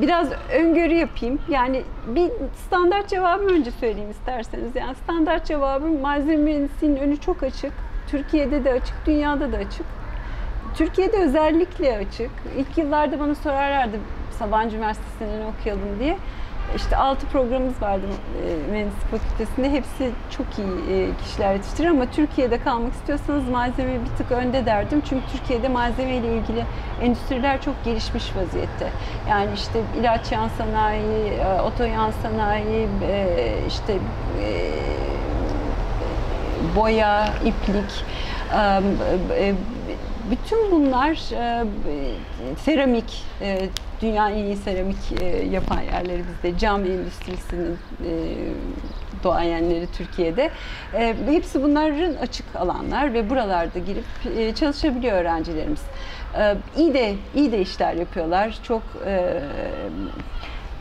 Biraz 0.01 0.29
öngörü 0.53 0.95
yapayım. 0.95 1.39
Yani 1.49 1.83
bir 2.07 2.31
standart 2.67 3.09
cevabı 3.09 3.45
önce 3.45 3.71
söyleyeyim 3.71 4.11
isterseniz. 4.11 4.77
Yani 4.77 4.95
standart 4.95 5.47
cevabım 5.47 6.01
malzeme 6.01 6.37
mühendisliğinin 6.37 7.01
önü 7.01 7.17
çok 7.17 7.43
açık. 7.43 7.73
Türkiye'de 8.09 8.65
de 8.65 8.73
açık, 8.73 8.95
dünyada 9.07 9.53
da 9.53 9.57
açık. 9.57 9.87
Türkiye'de 10.75 11.17
özellikle 11.17 11.97
açık. 11.97 12.31
İlk 12.59 12.79
yıllarda 12.79 13.21
bana 13.21 13.35
sorarlardı 13.35 13.97
Sabancı 14.39 14.77
Üniversitesi'nden 14.77 15.47
okuyalım 15.47 15.99
diye. 16.01 16.17
İşte 16.77 16.97
altı 16.97 17.27
programımız 17.27 17.83
vardı 17.83 18.07
e, 18.47 18.71
mühendislik 18.71 19.11
fakültesinde. 19.11 19.71
Hepsi 19.71 20.11
çok 20.31 20.47
iyi 20.59 20.97
e, 20.97 21.09
kişiler 21.25 21.53
yetiştirir 21.53 21.89
ama 21.89 22.07
Türkiye'de 22.07 22.59
kalmak 22.59 22.93
istiyorsanız 22.93 23.49
malzeme 23.49 23.93
bir 24.01 24.17
tık 24.19 24.33
önde 24.33 24.67
derdim. 24.67 25.03
Çünkü 25.09 25.23
Türkiye'de 25.33 25.69
malzeme 25.69 26.17
ile 26.17 26.37
ilgili 26.37 26.65
endüstriler 27.03 27.63
çok 27.63 27.85
gelişmiş 27.85 28.25
vaziyette. 28.37 28.89
Yani 29.31 29.51
işte 29.55 29.81
ilaç 30.01 30.33
yan 30.33 30.49
sanayi, 30.49 31.29
e, 31.29 31.61
oto 31.61 31.85
yan 31.85 32.11
sanayi, 32.23 32.89
işte 33.69 33.95
boya, 36.77 37.29
iplik, 37.45 38.05
bütün 40.33 40.71
bunlar 40.71 41.11
e, 41.33 41.65
seramik, 42.57 43.25
e, 43.41 43.69
dünyanın 44.03 44.37
en 44.37 44.45
iyi 44.45 44.57
seramik 44.57 45.23
e, 45.23 45.27
yapan 45.27 45.81
yerlerimizde, 45.81 46.59
cam 46.59 46.85
endüstrisinin 46.85 47.79
e, 48.07 48.11
doğayenleri 49.25 49.87
Türkiye'de. 49.97 50.51
E, 50.95 51.15
hepsi 51.27 51.63
bunların 51.63 52.15
açık 52.15 52.57
alanlar 52.57 53.15
ve 53.15 53.31
buralarda 53.31 53.79
girip 53.79 54.37
e, 54.37 54.55
çalışabiliyor 54.55 55.17
öğrencilerimiz. 55.17 55.83
E, 56.39 56.57
iyi 56.77 56.95
de 56.95 57.15
iyi 57.35 57.53
de 57.53 57.61
işler 57.61 57.95
yapıyorlar. 57.95 58.59
Çok 58.63 58.83
e, 59.07 59.41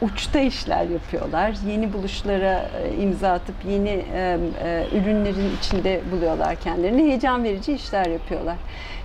uçta 0.01 0.39
işler 0.39 0.83
yapıyorlar. 0.83 1.55
Yeni 1.67 1.93
buluşlara 1.93 2.69
e, 2.83 3.01
imza 3.01 3.31
atıp 3.31 3.55
yeni 3.69 3.89
e, 3.89 4.37
e, 4.63 4.87
ürünlerin 4.97 5.57
içinde 5.59 6.01
buluyorlar 6.11 6.55
kendilerini. 6.55 7.03
Heyecan 7.03 7.43
verici 7.43 7.73
işler 7.73 8.05
yapıyorlar. 8.05 8.55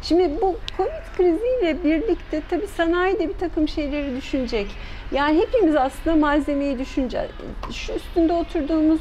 Şimdi 0.03 0.31
bu 0.43 0.59
Covid 0.77 1.17
kriziyle 1.17 1.85
birlikte 1.85 2.43
tabii 2.51 2.67
sanayi 2.67 3.19
de 3.19 3.29
bir 3.29 3.39
takım 3.39 3.69
şeyleri 3.69 4.17
düşünecek. 4.17 4.67
Yani 5.13 5.41
hepimiz 5.41 5.77
aslında 5.77 6.17
malzemeyi 6.17 6.79
düşüneceğiz. 6.79 7.31
Şu 7.73 7.93
üstünde 7.93 8.33
oturduğumuz 8.33 9.01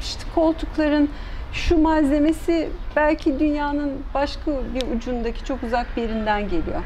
işte 0.00 0.22
koltukların 0.34 1.10
şu 1.52 1.78
malzemesi 1.78 2.68
belki 2.96 3.38
dünyanın 3.38 3.92
başka 4.14 4.50
bir 4.74 4.96
ucundaki 4.96 5.44
çok 5.44 5.62
uzak 5.62 5.96
bir 5.96 6.02
yerinden 6.02 6.42
geliyor. 6.42 6.82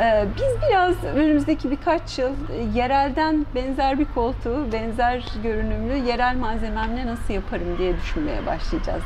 Ee, 0.00 0.24
biz 0.36 0.68
biraz 0.68 1.16
önümüzdeki 1.16 1.70
birkaç 1.70 2.18
yıl 2.18 2.30
e, 2.30 2.78
yerelden 2.78 3.46
benzer 3.54 3.98
bir 3.98 4.06
koltuğu, 4.14 4.72
benzer 4.72 5.24
görünümlü 5.42 6.08
yerel 6.08 6.36
malzememle 6.36 7.06
nasıl 7.06 7.34
yaparım 7.34 7.78
diye 7.78 7.96
düşünmeye 7.96 8.46
başlayacağız. 8.46 9.02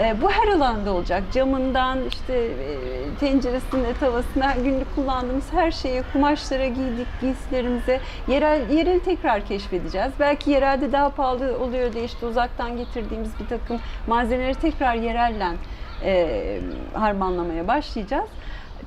Ee, 0.00 0.16
bu 0.22 0.30
her 0.30 0.48
alanda 0.48 0.92
olacak. 0.92 1.22
Camından 1.32 1.98
işte 2.08 2.34
e, 2.34 2.76
tenceresine, 3.20 3.94
tavasına, 4.00 4.54
günlük 4.64 4.94
kullandığımız 4.94 5.52
her 5.52 5.70
şeye, 5.70 6.02
kumaşlara 6.12 6.66
giydik, 6.66 7.06
giysilerimize 7.20 8.00
yerel 8.28 8.70
yerel 8.70 9.00
tekrar 9.00 9.46
keşfedeceğiz. 9.46 10.12
Belki 10.20 10.50
yerelde 10.50 10.92
daha 10.92 11.08
pahalı 11.10 11.58
oluyor 11.58 11.92
diye 11.92 12.04
işte 12.04 12.26
uzaktan 12.26 12.76
getirdiğimiz 12.76 13.30
bir 13.40 13.46
takım 13.46 13.80
malzemeleri 14.06 14.54
tekrar 14.54 14.94
yerellen 14.94 15.56
e, 16.04 16.60
harmanlamaya 16.94 17.68
başlayacağız. 17.68 18.28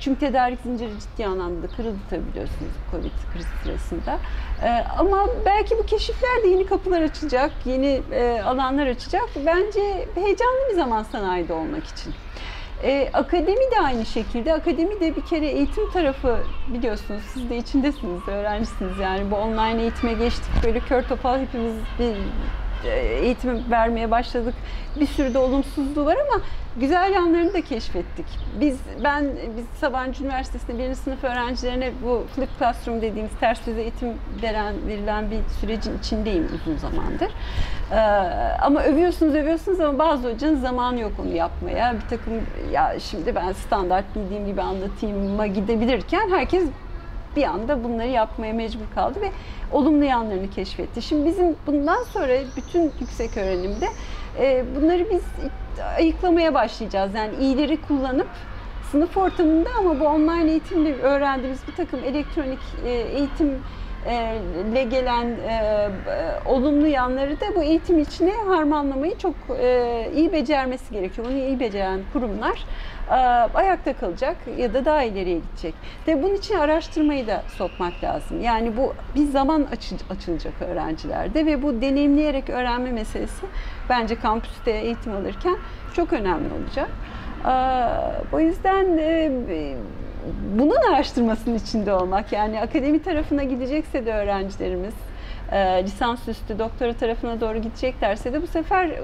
Çünkü 0.04 0.20
tedarik 0.20 0.60
zinciri 0.60 0.90
ciddi 1.00 1.26
anlamda 1.26 1.66
kırıldı 1.66 1.98
tabii 2.10 2.26
biliyorsunuz 2.30 2.72
Covid 2.90 3.10
krizi 3.32 3.48
sırasında. 3.64 4.18
Ee, 4.62 4.84
ama 4.98 5.26
belki 5.46 5.78
bu 5.78 5.86
keşifler 5.86 6.42
de 6.42 6.48
yeni 6.48 6.66
kapılar 6.66 7.02
açacak, 7.02 7.52
yeni 7.64 8.02
e, 8.12 8.42
alanlar 8.42 8.86
açacak. 8.86 9.28
Bence 9.36 10.08
heyecanlı 10.14 10.68
bir 10.70 10.74
zaman 10.74 11.02
sanayide 11.02 11.52
olmak 11.52 11.86
için. 11.86 12.14
Ee, 12.82 13.10
akademi 13.12 13.70
de 13.70 13.80
aynı 13.84 14.06
şekilde. 14.06 14.54
Akademi 14.54 15.00
de 15.00 15.16
bir 15.16 15.22
kere 15.22 15.46
eğitim 15.46 15.90
tarafı 15.90 16.38
biliyorsunuz 16.68 17.22
siz 17.34 17.50
de 17.50 17.56
içindesiniz, 17.56 18.28
öğrencisiniz 18.28 18.98
yani 18.98 19.30
bu 19.30 19.36
online 19.36 19.82
eğitime 19.82 20.12
geçtik. 20.12 20.50
Böyle 20.64 20.80
kör 20.80 21.02
topal 21.02 21.40
hepimiz 21.40 21.74
bir 21.98 22.04
e, 22.04 22.16
eğitim 22.88 23.70
vermeye 23.70 24.10
başladık. 24.10 24.54
Bir 25.00 25.06
sürü 25.06 25.34
de 25.34 25.38
olumsuzluğu 25.38 26.06
var 26.06 26.16
ama 26.30 26.42
güzel 26.76 27.12
yanlarını 27.12 27.52
da 27.52 27.60
keşfettik. 27.60 28.26
Biz 28.60 28.78
ben 29.04 29.26
biz 29.56 29.64
Sabancı 29.80 30.24
Üniversitesi'nde 30.24 30.78
birinci 30.78 30.98
sınıf 30.98 31.24
öğrencilerine 31.24 31.92
bu 32.04 32.26
flip 32.34 32.48
classroom 32.58 33.02
dediğimiz 33.02 33.32
ters 33.40 33.66
yüz 33.66 33.78
eğitim 33.78 34.14
veren 34.42 34.74
verilen 34.86 35.30
bir 35.30 35.38
sürecin 35.60 35.98
içindeyim 35.98 36.48
uzun 36.54 36.76
zamandır. 36.76 37.30
Ee, 37.92 37.96
ama 38.62 38.82
övüyorsunuz 38.82 39.34
övüyorsunuz 39.34 39.80
ama 39.80 39.98
bazı 39.98 40.32
hocanın 40.32 40.56
zamanı 40.56 41.00
yok 41.00 41.12
onu 41.22 41.34
yapmaya. 41.34 41.94
Bir 41.94 42.16
takım 42.16 42.34
ya 42.72 43.00
şimdi 43.00 43.34
ben 43.34 43.52
standart 43.52 44.04
bildiğim 44.16 44.46
gibi 44.46 44.62
anlatayım'a 44.62 45.46
gidebilirken 45.46 46.30
herkes 46.30 46.64
bir 47.36 47.42
anda 47.42 47.84
bunları 47.84 48.08
yapmaya 48.08 48.52
mecbur 48.52 48.94
kaldı 48.94 49.20
ve 49.20 49.30
olumlu 49.72 50.04
yanlarını 50.04 50.50
keşfetti. 50.50 51.02
Şimdi 51.02 51.26
bizim 51.26 51.56
bundan 51.66 52.02
sonra 52.02 52.32
bütün 52.56 52.92
yüksek 53.00 53.36
öğrenimde 53.36 53.86
e, 54.38 54.64
bunları 54.76 55.10
biz 55.10 55.22
ayıklamaya 55.96 56.54
başlayacağız. 56.54 57.14
Yani 57.14 57.36
iyileri 57.40 57.80
kullanıp 57.80 58.28
sınıf 58.90 59.16
ortamında 59.16 59.68
ama 59.78 60.00
bu 60.00 60.04
online 60.04 60.50
eğitimde 60.50 60.94
öğrendiğimiz 60.94 61.60
bir 61.68 61.76
takım 61.76 62.00
elektronik 62.04 62.58
e, 62.86 62.90
eğitim 62.90 63.58
ile 64.06 64.84
gelen 64.84 65.26
e, 65.26 65.90
olumlu 66.46 66.86
yanları 66.86 67.40
da 67.40 67.46
bu 67.56 67.62
eğitim 67.62 67.98
içine 67.98 68.32
harmanlamayı 68.32 69.18
çok 69.18 69.34
e, 69.60 70.10
iyi 70.14 70.32
becermesi 70.32 70.92
gerekiyor. 70.92 71.26
Bunu 71.30 71.38
iyi 71.38 71.60
beceren 71.60 72.00
kurumlar 72.12 72.66
e, 73.10 73.14
ayakta 73.54 73.92
kalacak 73.92 74.36
ya 74.58 74.74
da 74.74 74.84
daha 74.84 75.02
ileriye 75.02 75.38
gidecek. 75.38 75.74
Ve 76.08 76.22
bunun 76.22 76.34
için 76.34 76.56
araştırmayı 76.56 77.26
da 77.26 77.42
sokmak 77.58 78.04
lazım. 78.04 78.40
Yani 78.42 78.76
bu 78.76 78.94
bir 79.14 79.24
zaman 79.24 79.66
açı, 79.72 79.94
açılacak 80.10 80.54
öğrencilerde 80.60 81.46
ve 81.46 81.62
bu 81.62 81.80
deneyimleyerek 81.80 82.50
öğrenme 82.50 82.90
meselesi 82.90 83.46
bence 83.88 84.14
kampüste 84.14 84.70
eğitim 84.70 85.16
alırken 85.16 85.56
çok 85.94 86.12
önemli 86.12 86.48
olacak. 86.62 86.88
E, 87.46 88.36
o 88.36 88.40
yüzden 88.40 88.98
e, 88.98 89.30
bunun 90.58 90.92
araştırmasının 90.92 91.58
içinde 91.58 91.92
olmak 91.92 92.32
yani 92.32 92.60
akademi 92.60 93.02
tarafına 93.02 93.42
gidecekse 93.42 94.06
de 94.06 94.14
öğrencilerimiz 94.14 94.94
e, 95.52 95.84
lisansüstü 95.84 96.58
doktora 96.58 96.92
tarafına 96.92 97.40
doğru 97.40 97.58
gideceklerse 97.58 98.32
de 98.32 98.42
bu 98.42 98.46
sefer 98.46 98.88
e, 98.88 99.00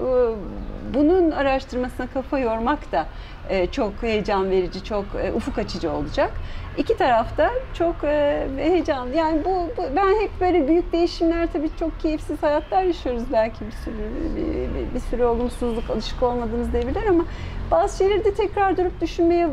bunun 0.94 1.30
araştırmasına 1.30 2.06
kafa 2.06 2.38
yormak 2.38 2.92
da 2.92 3.06
e, 3.48 3.66
çok 3.66 3.92
heyecan 4.02 4.50
verici, 4.50 4.84
çok 4.84 5.04
e, 5.22 5.32
ufuk 5.32 5.58
açıcı 5.58 5.92
olacak. 5.92 6.30
İki 6.78 6.96
tarafta 6.96 7.50
çok 7.74 8.04
e, 8.04 8.46
heyecanlı. 8.56 9.16
Yani 9.16 9.44
bu, 9.44 9.68
bu 9.76 9.82
ben 9.96 10.22
hep 10.22 10.30
böyle 10.40 10.68
büyük 10.68 10.92
değişimler 10.92 11.52
tabii 11.52 11.70
çok 11.80 12.00
keyifsiz 12.00 12.42
hayatlar 12.42 12.82
yaşıyoruz 12.82 13.22
belki 13.32 13.66
bir 13.66 13.72
sürü 13.72 13.94
bir, 14.36 14.74
bir, 14.74 14.94
bir 14.94 15.00
sürü 15.00 15.24
olumsuzluk 15.24 15.90
alışık 15.90 16.22
olmadığımız 16.22 16.72
devirler 16.72 17.06
ama 17.08 17.24
bazı 17.70 17.98
şeyleri 17.98 18.24
de 18.24 18.34
tekrar 18.34 18.76
durup 18.76 19.00
düşünmeye 19.00 19.48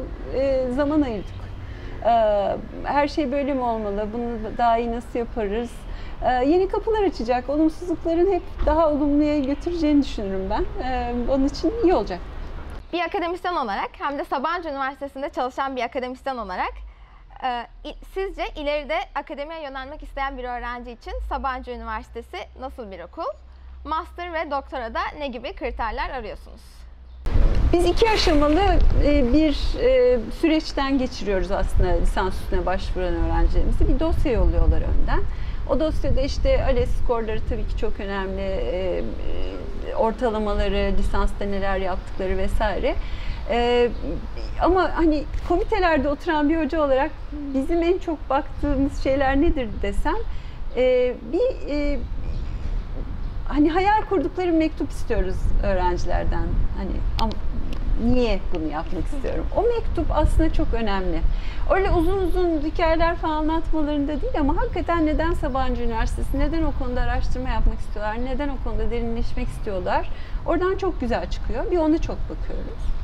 zaman 0.76 1.02
ayırdık. 1.02 1.45
E, 2.06 2.12
her 2.84 3.08
şey 3.08 3.32
böyle 3.32 3.54
mi 3.54 3.62
olmalı? 3.62 4.08
Bunu 4.14 4.58
daha 4.58 4.78
iyi 4.78 4.92
nasıl 4.92 5.20
yaparız? 5.20 5.72
E, 6.22 6.32
yeni 6.32 6.68
kapılar 6.68 7.04
açacak. 7.04 7.50
Olumsuzlukların 7.50 8.32
hep 8.34 8.44
daha 8.66 8.90
olumluya 8.90 9.40
götüreceğini 9.40 10.04
düşünürüm 10.04 10.50
ben. 10.50 10.66
E, 10.84 11.14
onun 11.30 11.46
için 11.46 11.74
iyi 11.84 11.94
olacak. 11.94 12.20
Bir 12.94 13.00
akademisyen 13.00 13.56
olarak 13.56 13.90
hem 14.00 14.20
de 14.20 14.24
Sabancı 14.26 14.70
Üniversitesi'nde 14.70 15.30
çalışan 15.30 15.76
bir 15.76 15.82
akademisyen 15.82 16.38
olarak 16.38 16.74
e, 17.44 17.66
sizce 18.14 18.44
ileride 18.56 18.98
akademiye 19.16 19.62
yönelmek 19.62 20.04
isteyen 20.04 20.38
bir 20.38 20.44
öğrenci 20.44 20.92
için 20.92 21.14
Sabancı 21.30 21.72
Üniversitesi 21.72 22.38
nasıl 22.60 22.92
bir 22.92 23.00
okul? 23.00 23.24
Master 23.86 24.34
ve 24.34 24.52
doktora 24.52 24.94
da 24.94 25.00
ne 25.20 25.28
gibi 25.28 25.56
kriterler 25.56 26.10
arıyorsunuz? 26.10 26.85
Biz 27.76 27.86
iki 27.86 28.10
aşamalı 28.10 28.62
e, 29.06 29.34
bir 29.34 29.58
e, 29.80 30.20
süreçten 30.42 30.98
geçiriyoruz 30.98 31.52
aslında 31.52 31.90
lisans 31.90 32.34
üstüne 32.34 32.66
başvuran 32.66 33.14
öğrencilerimizi. 33.14 33.88
Bir 33.88 34.00
dosya 34.00 34.32
yolluyorlar 34.32 34.82
önden. 34.82 35.22
O 35.70 35.80
dosyada 35.80 36.22
işte 36.22 36.64
ALES 36.64 36.90
skorları 36.90 37.40
tabii 37.50 37.68
ki 37.68 37.78
çok 37.78 38.00
önemli. 38.00 38.42
E, 38.42 39.04
ortalamaları, 39.98 40.94
lisansta 40.98 41.46
neler 41.46 41.78
yaptıkları 41.78 42.38
vesaire. 42.38 42.96
ama 44.62 44.92
hani 44.96 45.24
komitelerde 45.48 46.10
oturan 46.10 46.50
bir 46.50 46.64
hoca 46.64 46.82
olarak 46.82 47.12
bizim 47.54 47.84
en 47.84 47.98
çok 47.98 48.30
baktığımız 48.30 49.04
şeyler 49.04 49.42
nedir 49.42 49.68
desem 49.82 50.16
bir 51.32 52.00
hani 53.48 53.70
hayal 53.72 54.02
kurdukları 54.10 54.54
mektup 54.54 54.92
istiyoruz 54.92 55.36
öğrencilerden. 55.64 56.48
Hani 56.78 57.32
niye 58.04 58.40
bunu 58.56 58.72
yapmak 58.72 59.06
istiyorum? 59.06 59.46
O 59.56 59.62
mektup 59.62 60.06
aslında 60.10 60.54
çok 60.54 60.74
önemli. 60.74 61.20
Öyle 61.72 61.92
uzun 61.92 62.18
uzun 62.18 62.62
hikayeler 62.66 63.16
falan 63.16 63.36
anlatmalarında 63.36 64.22
değil 64.22 64.40
ama 64.40 64.58
hakikaten 64.58 65.06
neden 65.06 65.34
Sabancı 65.34 65.82
Üniversitesi, 65.82 66.40
neden 66.40 66.64
o 66.64 66.72
konuda 66.80 67.02
araştırma 67.02 67.50
yapmak 67.50 67.80
istiyorlar, 67.80 68.18
neden 68.26 68.50
o 68.50 68.64
konuda 68.64 68.92
derinleşmek 68.92 69.48
istiyorlar? 69.48 70.10
Oradan 70.46 70.78
çok 70.78 71.02
güzel 71.02 71.30
çıkıyor. 71.30 71.72
Bir 71.72 71.78
ona 71.78 71.98
çok 71.98 72.18
bakıyoruz. 72.30 72.96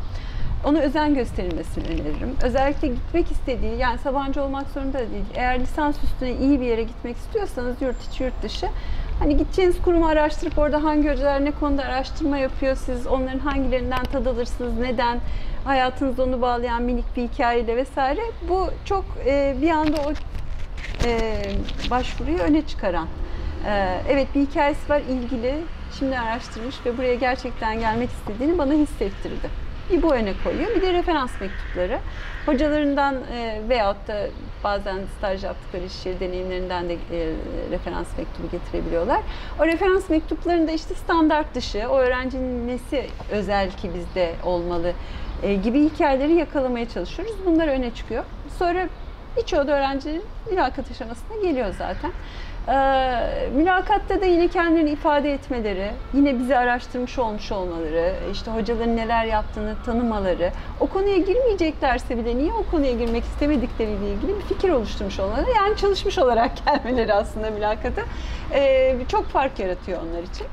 Ona 0.66 0.80
özen 0.80 1.16
gösterilmesini 1.16 1.84
öneririm. 1.84 2.36
Özellikle 2.44 2.88
gitmek 2.88 3.32
istediği, 3.32 3.78
yani 3.78 3.98
Sabancı 3.98 4.44
olmak 4.44 4.70
zorunda 4.70 5.00
değil. 5.00 5.26
Eğer 5.34 5.60
lisans 5.60 6.04
üstüne 6.04 6.32
iyi 6.32 6.62
bir 6.62 6.66
yere 6.66 6.84
gitmek 6.84 7.18
istiyorsanız 7.18 7.82
yurt 7.82 8.04
içi 8.08 8.24
yurt 8.24 8.44
dışı 8.44 8.68
Hani 9.22 9.38
gideceğiniz 9.38 9.82
kurumu 9.82 10.08
araştırıp 10.08 10.58
orada 10.58 10.84
hangi 10.84 11.10
hocalar 11.10 11.46
ne 11.46 11.52
konuda 11.52 11.84
araştırma 11.84 12.38
yapıyor, 12.38 12.76
siz 12.76 13.08
onların 13.08 13.40
hangilerinden 13.40 14.04
tad 14.04 14.26
alırsınız, 14.26 14.80
neden, 14.80 15.20
hayatınızda 15.66 16.24
onu 16.24 16.42
bağlayan 16.42 16.84
minik 16.84 17.06
bir 17.18 17.24
hikayeyle 17.24 17.76
vesaire. 17.76 18.22
Bu 18.50 18.70
çok 18.86 19.06
e, 19.26 19.56
bir 19.62 19.70
anda 19.70 19.98
o 20.02 20.12
e, 21.06 21.42
başvuruyu 21.90 22.38
öne 22.38 22.62
çıkaran. 22.62 23.08
E, 23.68 24.02
evet 24.10 24.28
bir 24.36 24.42
hikayesi 24.42 24.90
var 24.90 25.02
ilgili, 25.10 25.56
şimdi 26.00 26.20
araştırmış 26.20 26.76
ve 26.86 26.98
buraya 26.98 27.16
gerçekten 27.16 27.80
gelmek 27.80 28.10
istediğini 28.10 28.58
bana 28.58 28.74
hissettirdi 28.74 29.50
bir 29.92 30.02
bu 30.02 30.14
öne 30.14 30.34
koyuyor. 30.44 30.76
Bir 30.76 30.82
de 30.82 30.94
referans 30.94 31.32
mektupları. 31.42 32.00
Hocalarından 32.46 33.16
e, 33.16 33.62
veyahut 33.70 34.08
da 34.08 34.28
bazen 34.64 35.00
staj 35.18 35.44
yaptıkları 35.44 35.84
iş 35.84 36.06
yeri 36.06 36.20
deneyimlerinden 36.20 36.90
de 36.90 36.94
e, 36.94 36.98
referans 37.72 38.08
mektubu 38.18 38.50
getirebiliyorlar. 38.52 39.22
O 39.60 39.66
referans 39.66 40.10
mektuplarında 40.10 40.72
işte 40.72 40.96
standart 40.96 41.56
dışı, 41.56 41.90
o 41.90 41.98
öğrencinin 41.98 42.68
nesi 42.68 43.06
özel 43.32 43.72
ki 43.72 43.92
bizde 43.94 44.34
olmalı 44.44 44.94
e, 45.44 45.56
gibi 45.56 45.84
hikayeleri 45.84 46.34
yakalamaya 46.34 46.90
çalışıyoruz. 46.90 47.36
Bunlar 47.46 47.68
öne 47.68 47.92
çıkıyor. 47.96 48.24
Sonra 48.60 48.90
birçoğu 49.38 49.68
da 49.68 49.72
öğrencilerin 49.72 50.24
mülakat 50.50 50.92
aşamasına 50.92 51.38
geliyor 51.44 51.74
zaten. 51.78 52.12
Ee, 52.68 53.50
mülakatta 53.56 54.22
da 54.22 54.26
yine 54.26 54.48
kendilerini 54.48 54.90
ifade 54.90 55.34
etmeleri, 55.34 55.92
yine 56.14 56.40
bizi 56.40 56.58
araştırmış 56.58 57.20
olmuş 57.20 57.52
olmaları, 57.52 58.14
işte 58.32 58.52
hocaların 58.52 58.98
neler 58.98 59.26
yaptığını 59.26 59.76
tanımaları, 59.86 60.52
o 60.80 60.88
konuya 60.88 61.18
girmeyeceklerse 61.18 62.18
bile 62.18 62.38
niye 62.38 62.54
o 62.54 62.66
konuya 62.72 62.92
girmek 62.92 63.24
istemedikleriyle 63.24 64.14
ilgili 64.14 64.36
bir 64.36 64.42
fikir 64.42 64.70
oluşturmuş 64.70 65.20
olmaları, 65.20 65.50
yani 65.56 65.78
çalışmış 65.78 66.18
olarak 66.18 66.52
gelmeleri 66.66 67.14
aslında 67.14 67.52
mülakata 67.52 68.02
ee, 68.54 68.96
çok 69.08 69.26
fark 69.26 69.60
yaratıyor 69.60 70.00
onlar 70.02 70.24
için. 70.24 70.48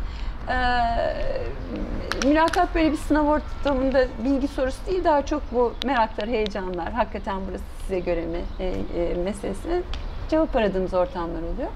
Ee, 0.50 2.28
mülakat 2.28 2.74
böyle 2.74 2.92
bir 2.92 2.96
sınav 2.96 3.26
ortamında 3.26 4.04
bilgi 4.24 4.48
sorusu 4.48 4.86
değil, 4.86 5.04
daha 5.04 5.26
çok 5.26 5.42
bu 5.52 5.72
meraklar, 5.84 6.28
heyecanlar, 6.28 6.92
hakikaten 6.92 7.40
burası 7.48 7.64
size 7.82 8.00
göre 8.00 8.26
mi 8.26 8.40
e, 8.60 8.66
e, 8.66 9.14
meselesine 9.24 9.82
cevap 10.30 10.56
aradığımız 10.56 10.94
ortamlar 10.94 11.42
oluyor. 11.42 11.68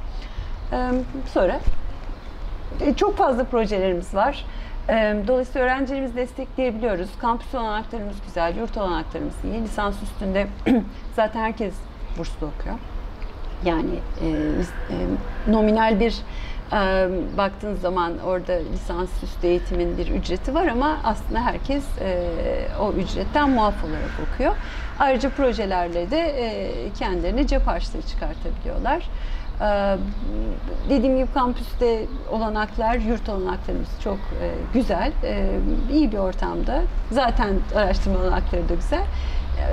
Sonra 1.35 1.61
e, 2.80 2.94
çok 2.94 3.16
fazla 3.16 3.44
projelerimiz 3.44 4.14
var. 4.14 4.44
Dolayısıyla 5.26 5.66
öğrencilerimizi 5.66 6.16
destekleyebiliyoruz. 6.16 7.08
Kampüs 7.20 7.54
olanaklarımız 7.54 8.16
güzel, 8.26 8.56
yurt 8.56 8.76
olanaklarımız 8.76 9.35
iyi. 9.44 9.62
Lisans 9.62 10.02
üstünde 10.02 10.46
zaten 11.16 11.40
herkes 11.40 11.74
burslu 12.18 12.46
okuyor. 12.46 12.78
Yani 13.64 13.94
e, 14.22 14.28
e, 14.28 14.96
nominal 15.52 16.00
bir 16.00 16.16
Baktığınız 17.37 17.80
zaman 17.80 18.18
orada 18.18 18.52
lisansüstü 18.52 19.46
eğitimin 19.46 19.98
bir 19.98 20.06
ücreti 20.06 20.54
var 20.54 20.66
ama 20.66 20.96
aslında 21.04 21.40
herkes 21.40 21.85
o 22.80 22.92
ücretten 22.92 23.50
muaf 23.50 23.85
olarak 23.85 24.32
okuyor. 24.35 24.54
Ayrıca 24.98 25.30
projelerle 25.30 26.11
de 26.11 26.18
e, 26.18 26.92
kendilerine 26.98 27.46
cep 27.46 27.66
harçlığı 27.66 28.02
çıkartabiliyorlar. 28.02 29.08
Dediğim 30.88 31.16
gibi 31.16 31.32
kampüste 31.35 32.06
olanaklar, 32.30 32.94
yurt 32.94 33.28
olanaklarımız 33.28 33.88
çok 34.04 34.18
güzel, 34.74 35.12
iyi 35.92 36.12
bir 36.12 36.18
ortamda. 36.18 36.82
Zaten 37.11 37.54
araştırma 37.76 38.18
olanakları 38.18 38.68
da 38.68 38.74
güzel. 38.74 39.04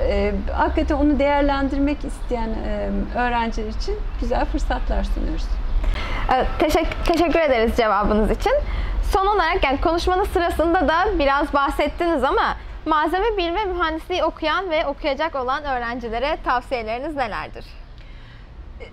E, 0.08 0.32
hakikaten 0.52 0.96
onu 0.96 1.18
değerlendirmek 1.18 2.04
isteyen 2.04 2.50
öğrenciler 3.16 3.68
için 3.68 3.94
güzel 4.20 4.44
fırsatlar 4.44 5.04
sunuyoruz. 5.04 5.59
Teşekkür, 6.58 7.04
teşekkür 7.04 7.40
ederiz 7.40 7.76
cevabınız 7.76 8.30
için. 8.30 8.52
Son 9.12 9.26
olarak 9.26 9.64
yani 9.64 9.80
konuşmanın 9.80 10.24
sırasında 10.24 10.88
da 10.88 11.18
biraz 11.18 11.54
bahsettiniz 11.54 12.24
ama 12.24 12.56
malzeme 12.86 13.36
bilimi 13.36 13.58
ve 13.58 13.64
mühendisliği 13.64 14.24
okuyan 14.24 14.70
ve 14.70 14.86
okuyacak 14.86 15.34
olan 15.34 15.64
öğrencilere 15.64 16.38
tavsiyeleriniz 16.44 17.16
nelerdir? 17.16 17.64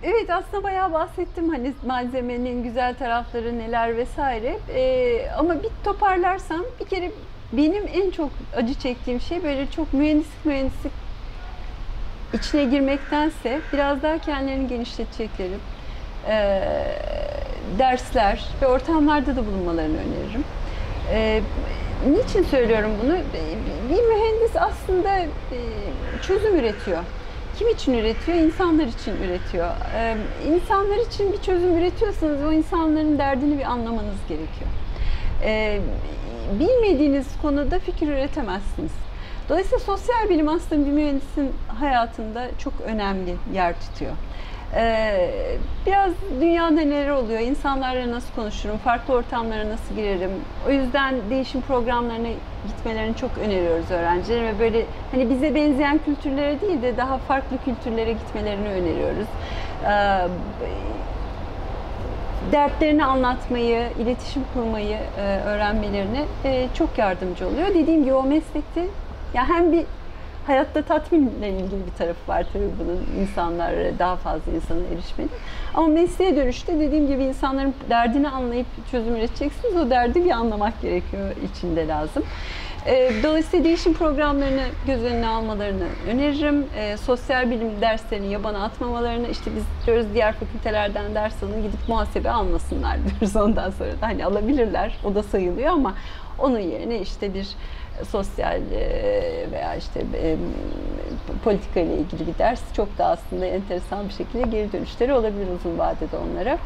Evet 0.04 0.30
aslında 0.30 0.63
bayağı 0.63 0.93
bahsettim 0.93 1.50
hani 1.50 1.73
malzemenin 1.86 2.63
güzel 2.63 2.95
tarafları 2.95 3.60
neler 3.60 3.97
vesaire. 3.97 4.58
Ee, 4.69 5.30
ama 5.38 5.63
bir 5.63 5.69
toparlarsam 5.84 6.62
bir 6.80 6.86
kere 6.86 7.12
benim 7.54 7.89
en 7.93 8.12
çok 8.12 8.30
acı 8.56 8.73
çektiğim 8.73 9.21
şey 9.21 9.43
böyle 9.43 9.71
çok 9.71 9.93
mühendislik 9.93 10.45
mühendislik 10.45 10.91
içine 12.34 12.63
girmektense 12.63 13.60
biraz 13.73 14.04
daha 14.04 14.17
kendilerini 14.17 14.67
genişletecekleri 14.67 15.54
e, 16.27 16.63
dersler 17.79 18.45
ve 18.61 18.67
ortamlarda 18.67 19.35
da 19.35 19.45
bulunmalarını 19.45 19.97
öneririm. 19.97 20.43
E, 21.11 21.41
niçin 22.09 22.43
söylüyorum 22.43 22.91
bunu? 23.03 23.13
Bir 23.89 24.03
mühendis 24.03 24.55
aslında 24.55 25.19
e, 25.19 25.27
çözüm 26.21 26.55
üretiyor. 26.55 27.03
Kim 27.57 27.67
için 27.69 27.93
üretiyor? 27.93 28.37
İnsanlar 28.37 28.85
için 28.85 29.15
üretiyor. 29.15 29.69
Ee, 29.95 30.17
insanlar 30.47 30.97
için 30.97 31.33
bir 31.33 31.41
çözüm 31.41 31.77
üretiyorsanız 31.77 32.43
o 32.43 32.51
insanların 32.51 33.17
derdini 33.17 33.57
bir 33.57 33.63
anlamanız 33.63 34.17
gerekiyor. 34.29 34.69
Ee, 35.43 35.79
bilmediğiniz 36.59 37.27
konuda 37.41 37.79
fikir 37.79 38.07
üretemezsiniz. 38.07 38.91
Dolayısıyla 39.49 39.79
sosyal 39.79 40.29
bilim 40.29 40.49
aslında 40.49 40.85
bir 40.85 40.91
mühendisin 40.91 41.51
hayatında 41.79 42.47
çok 42.59 42.73
önemli 42.85 43.35
yer 43.53 43.75
tutuyor. 43.79 44.11
Ee, 44.75 45.30
biraz 45.86 46.12
dünyada 46.41 46.69
neler 46.69 47.10
oluyor, 47.10 47.39
insanlarla 47.39 48.12
nasıl 48.12 48.36
konuşurum, 48.36 48.77
farklı 48.77 49.13
ortamlara 49.13 49.69
nasıl 49.69 49.95
girerim. 49.95 50.32
O 50.67 50.71
yüzden 50.71 51.15
değişim 51.30 51.62
programlarına 51.62 52.27
gitmelerini 52.67 53.15
çok 53.15 53.38
öneriyoruz 53.38 53.91
öğrencilere 53.91 54.45
ve 54.45 54.60
böyle 54.60 54.86
hani 55.12 55.30
bize 55.30 55.56
benzeyen 55.56 55.99
kültürlere 56.06 56.62
değil 56.62 56.82
de 56.82 56.97
daha 56.97 57.17
farklı 57.17 57.58
kültürlere 57.65 58.12
gitmelerini 58.12 58.67
öneriyoruz. 58.67 59.27
Ee, 59.86 60.27
dertlerini 62.51 63.06
anlatmayı, 63.06 63.88
iletişim 63.99 64.43
kurmayı 64.53 64.97
e, 65.19 65.39
öğrenmelerine 65.45 66.25
çok 66.73 66.97
yardımcı 66.97 67.47
oluyor. 67.47 67.67
Dediğim 67.67 68.03
gibi 68.03 68.13
o 68.13 68.23
meslekte 68.23 68.86
ya 69.34 69.49
hem 69.49 69.71
bir 69.71 69.86
hayatta 70.47 70.81
tatminle 70.81 71.49
ilgili 71.49 71.86
bir 71.91 71.97
tarafı 71.97 72.31
var 72.31 72.45
tabii 72.53 72.69
bunun 72.79 73.21
insanlara 73.21 73.99
daha 73.99 74.15
fazla 74.15 74.51
insana 74.51 74.79
erişmenin. 74.93 75.31
Ama 75.73 75.88
mesleğe 75.88 76.36
dönüşte 76.36 76.79
dediğim 76.79 77.07
gibi 77.07 77.23
insanların 77.23 77.73
derdini 77.89 78.29
anlayıp 78.29 78.67
çözüm 78.91 79.15
üreteceksiniz. 79.15 79.75
O 79.75 79.89
derdi 79.89 80.25
bir 80.25 80.31
anlamak 80.31 80.81
gerekiyor 80.81 81.31
içinde 81.51 81.88
lazım. 81.88 82.23
E, 82.88 83.12
dolayısıyla 83.23 83.65
değişim 83.65 83.93
programlarını 83.93 84.63
göz 84.88 85.03
önüne 85.03 85.27
almalarını 85.27 85.88
öneririm. 86.07 86.65
E, 86.77 86.97
sosyal 86.97 87.51
bilim 87.51 87.81
derslerini 87.81 88.27
yabana 88.27 88.63
atmamalarını, 88.63 89.27
işte 89.27 89.51
biz 89.55 89.63
diyoruz 89.86 90.05
diğer 90.13 90.33
fakültelerden 90.33 91.15
ders 91.15 91.43
alın, 91.43 91.63
gidip 91.63 91.79
muhasebe 91.88 92.29
almasınlar 92.29 92.97
diyoruz 93.03 93.36
ondan 93.43 93.69
sonra 93.69 93.89
da. 93.89 94.07
Hani 94.07 94.25
alabilirler, 94.25 94.97
o 95.03 95.15
da 95.15 95.23
sayılıyor 95.23 95.69
ama 95.73 95.93
onun 96.39 96.60
yerine 96.60 96.99
işte 96.99 97.33
bir 97.33 97.47
sosyal 98.05 98.62
veya 99.51 99.75
işte 99.75 100.01
politika 101.43 101.79
ile 101.79 101.97
ilgili 101.97 102.27
bir 102.27 102.38
ders 102.38 102.73
çok 102.73 102.97
da 102.97 103.05
aslında 103.05 103.45
enteresan 103.45 104.10
bir 104.10 104.13
şekilde 104.13 104.41
geri 104.41 104.71
dönüşleri 104.71 105.13
olabilir 105.13 105.47
uzun 105.60 105.77
vadede 105.77 106.17
onlara. 106.17 106.57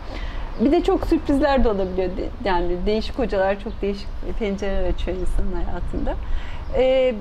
Bir 0.59 0.71
de 0.71 0.83
çok 0.83 1.07
sürprizler 1.07 1.63
de 1.63 1.69
olabiliyor. 1.69 2.09
Yani 2.43 2.85
değişik 2.85 3.19
hocalar 3.19 3.59
çok 3.59 3.81
değişik 3.81 4.07
pencereler 4.39 4.89
açıyor 4.89 5.17
insanın 5.17 5.53
hayatında. 5.53 6.15
E, 6.75 7.15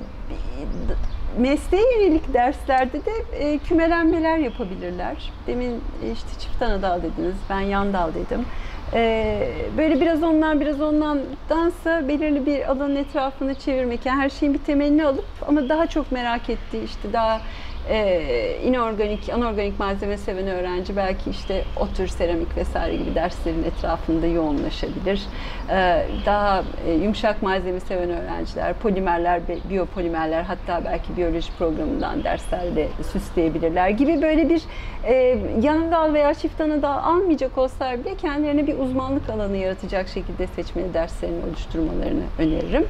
mesleğe 1.37 1.83
yönelik 1.99 2.33
derslerde 2.33 3.05
de 3.05 3.11
e, 3.33 3.57
kümelenmeler 3.57 4.37
yapabilirler. 4.37 5.31
Demin 5.47 5.81
işte 6.13 6.29
çift 6.39 6.61
ana 6.61 6.81
dal 6.81 7.01
dediniz, 7.01 7.35
ben 7.49 7.59
yan 7.59 7.93
dal 7.93 8.13
dedim. 8.13 8.45
E, 8.93 9.47
böyle 9.77 10.01
biraz 10.01 10.23
ondan 10.23 10.59
biraz 10.59 10.81
ondansa 10.81 12.07
belirli 12.07 12.45
bir 12.45 12.71
alanın 12.71 12.95
etrafını 12.95 13.55
çevirmek. 13.55 14.05
Yani 14.05 14.21
her 14.21 14.29
şeyin 14.29 14.53
bir 14.53 14.59
temelini 14.59 15.05
alıp 15.05 15.25
ama 15.47 15.69
daha 15.69 15.87
çok 15.87 16.11
merak 16.11 16.49
ettiği 16.49 16.83
işte 16.83 17.13
daha 17.13 17.41
e, 17.89 18.57
inorganik, 18.63 19.29
anorganik 19.29 19.79
malzeme 19.79 20.17
seven 20.17 20.47
öğrenci 20.47 20.95
belki 20.95 21.29
işte 21.29 21.63
otur, 21.79 22.07
seramik 22.07 22.57
vesaire 22.57 22.95
gibi 22.95 23.15
derslerin 23.15 23.63
etrafında 23.63 24.27
yoğunlaşabilir. 24.27 25.21
E, 25.69 26.05
daha 26.25 26.63
e, 26.87 26.91
yumuşak 26.91 27.41
malzeme 27.41 27.79
seven 27.79 28.09
öğrenciler, 28.09 28.73
polimerler, 28.73 29.41
biyopolimerler 29.69 30.43
hatta 30.43 30.85
belki 30.85 31.17
biyoloji 31.17 31.51
programından 31.59 32.23
derslerle 32.23 32.87
süsleyebilirler 33.11 33.89
gibi 33.89 34.21
böyle 34.21 34.49
bir 34.49 34.61
e, 35.03 35.37
yan 35.61 35.91
dal 35.91 36.13
veya 36.13 36.33
çift 36.33 36.61
ana 36.61 36.81
dal 36.81 36.97
almayacak 36.97 37.57
olsalar 37.57 37.99
bile 37.99 38.15
kendilerine 38.15 38.67
bir 38.67 38.79
uzmanlık 38.79 39.29
alanı 39.29 39.57
yaratacak 39.57 40.07
şekilde 40.07 40.47
seçmeli 40.47 40.93
derslerini 40.93 41.45
oluşturmalarını 41.45 42.23
öneririm. 42.39 42.87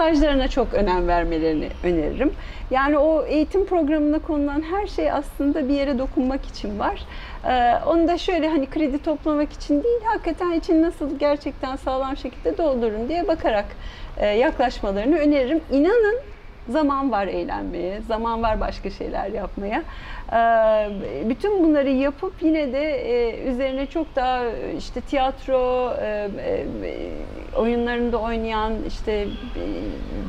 Stajlarına 0.00 0.48
çok 0.48 0.74
önem 0.74 1.08
vermelerini 1.08 1.68
öneririm. 1.84 2.32
Yani 2.70 2.98
o 2.98 3.24
eğitim 3.24 3.66
programında 3.66 4.18
konulan 4.18 4.62
her 4.62 4.86
şey 4.86 5.12
aslında 5.12 5.68
bir 5.68 5.74
yere 5.74 5.98
dokunmak 5.98 6.46
için 6.46 6.78
var. 6.78 7.04
Ee, 7.44 7.72
onu 7.86 8.08
da 8.08 8.18
şöyle 8.18 8.48
hani 8.48 8.66
kredi 8.66 9.02
toplamak 9.02 9.52
için 9.52 9.82
değil, 9.82 10.00
hakikaten 10.04 10.52
için 10.52 10.82
nasıl 10.82 11.18
gerçekten 11.18 11.76
sağlam 11.76 12.16
şekilde 12.16 12.58
doldurun 12.58 13.08
diye 13.08 13.28
bakarak 13.28 13.64
e, 14.18 14.26
yaklaşmalarını 14.26 15.16
öneririm. 15.16 15.60
İnanın 15.70 16.16
zaman 16.70 17.12
var 17.12 17.26
eğlenmeye, 17.26 18.00
zaman 18.00 18.42
var 18.42 18.60
başka 18.60 18.90
şeyler 18.90 19.26
yapmaya. 19.26 19.82
Ee, 20.32 21.28
bütün 21.28 21.64
bunları 21.64 21.90
yapıp 21.90 22.32
yine 22.42 22.72
de 22.72 23.12
e, 23.12 23.48
üzerine 23.50 23.86
çok 23.86 24.16
daha 24.16 24.44
işte 24.78 25.00
tiyatro 25.00 25.90
e, 26.02 26.28
oyunlarında 27.56 28.18
oynayan, 28.18 28.72
işte 28.88 29.26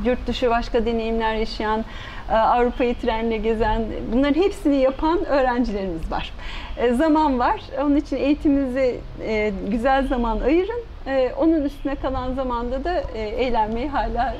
yurt 0.04 0.26
dışı 0.26 0.50
başka 0.50 0.86
deneyimler 0.86 1.34
yaşayan 1.34 1.84
e, 2.30 2.34
Avrupa'yı 2.34 2.94
trenle 2.94 3.36
gezen, 3.36 3.82
bunların 4.12 4.42
hepsini 4.42 4.76
yapan 4.76 5.24
öğrencilerimiz 5.24 6.12
var. 6.12 6.32
E, 6.76 6.92
zaman 6.92 7.38
var. 7.38 7.60
Onun 7.80 7.96
için 7.96 8.16
eğitiminize 8.16 8.94
e, 9.26 9.52
güzel 9.70 10.06
zaman 10.08 10.40
ayırın. 10.40 10.80
Onun 11.38 11.62
üstüne 11.62 11.94
kalan 11.94 12.34
zamanda 12.34 12.84
da 12.84 13.00
eğlenmeye 13.14 13.88
hala 13.88 14.36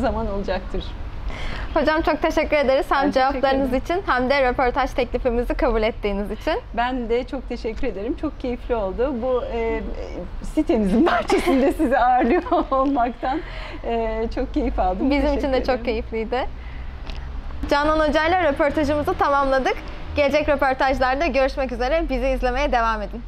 zaman 0.00 0.32
olacaktır. 0.32 0.84
Hocam 1.74 2.02
çok 2.02 2.22
teşekkür 2.22 2.56
ederiz 2.56 2.86
hem 2.88 3.02
ben 3.06 3.10
cevaplarınız 3.10 3.72
için 3.72 4.02
hem 4.06 4.30
de 4.30 4.48
röportaj 4.48 4.90
teklifimizi 4.92 5.54
kabul 5.54 5.82
ettiğiniz 5.82 6.30
için. 6.30 6.60
Ben 6.74 7.08
de 7.08 7.24
çok 7.24 7.48
teşekkür 7.48 7.86
ederim. 7.86 8.16
Çok 8.20 8.40
keyifli 8.40 8.74
oldu. 8.76 9.14
Bu 9.22 9.44
e, 9.54 9.80
sitemizin 10.54 11.06
bahçesinde 11.06 11.72
sizi 11.72 11.98
ağırlıyor 11.98 12.42
olmaktan 12.70 13.40
e, 13.84 14.24
çok 14.34 14.54
keyif 14.54 14.78
aldım. 14.78 15.10
Bizim 15.10 15.22
teşekkür 15.22 15.38
için 15.38 15.52
de 15.52 15.56
ederim. 15.56 15.76
çok 15.76 15.84
keyifliydi. 15.84 16.46
Canan 17.70 18.00
Hoca 18.00 18.26
ile 18.28 18.42
röportajımızı 18.42 19.14
tamamladık. 19.14 19.76
Gelecek 20.16 20.48
röportajlarda 20.48 21.26
görüşmek 21.26 21.72
üzere. 21.72 22.02
Bizi 22.10 22.28
izlemeye 22.28 22.72
devam 22.72 23.02
edin. 23.02 23.22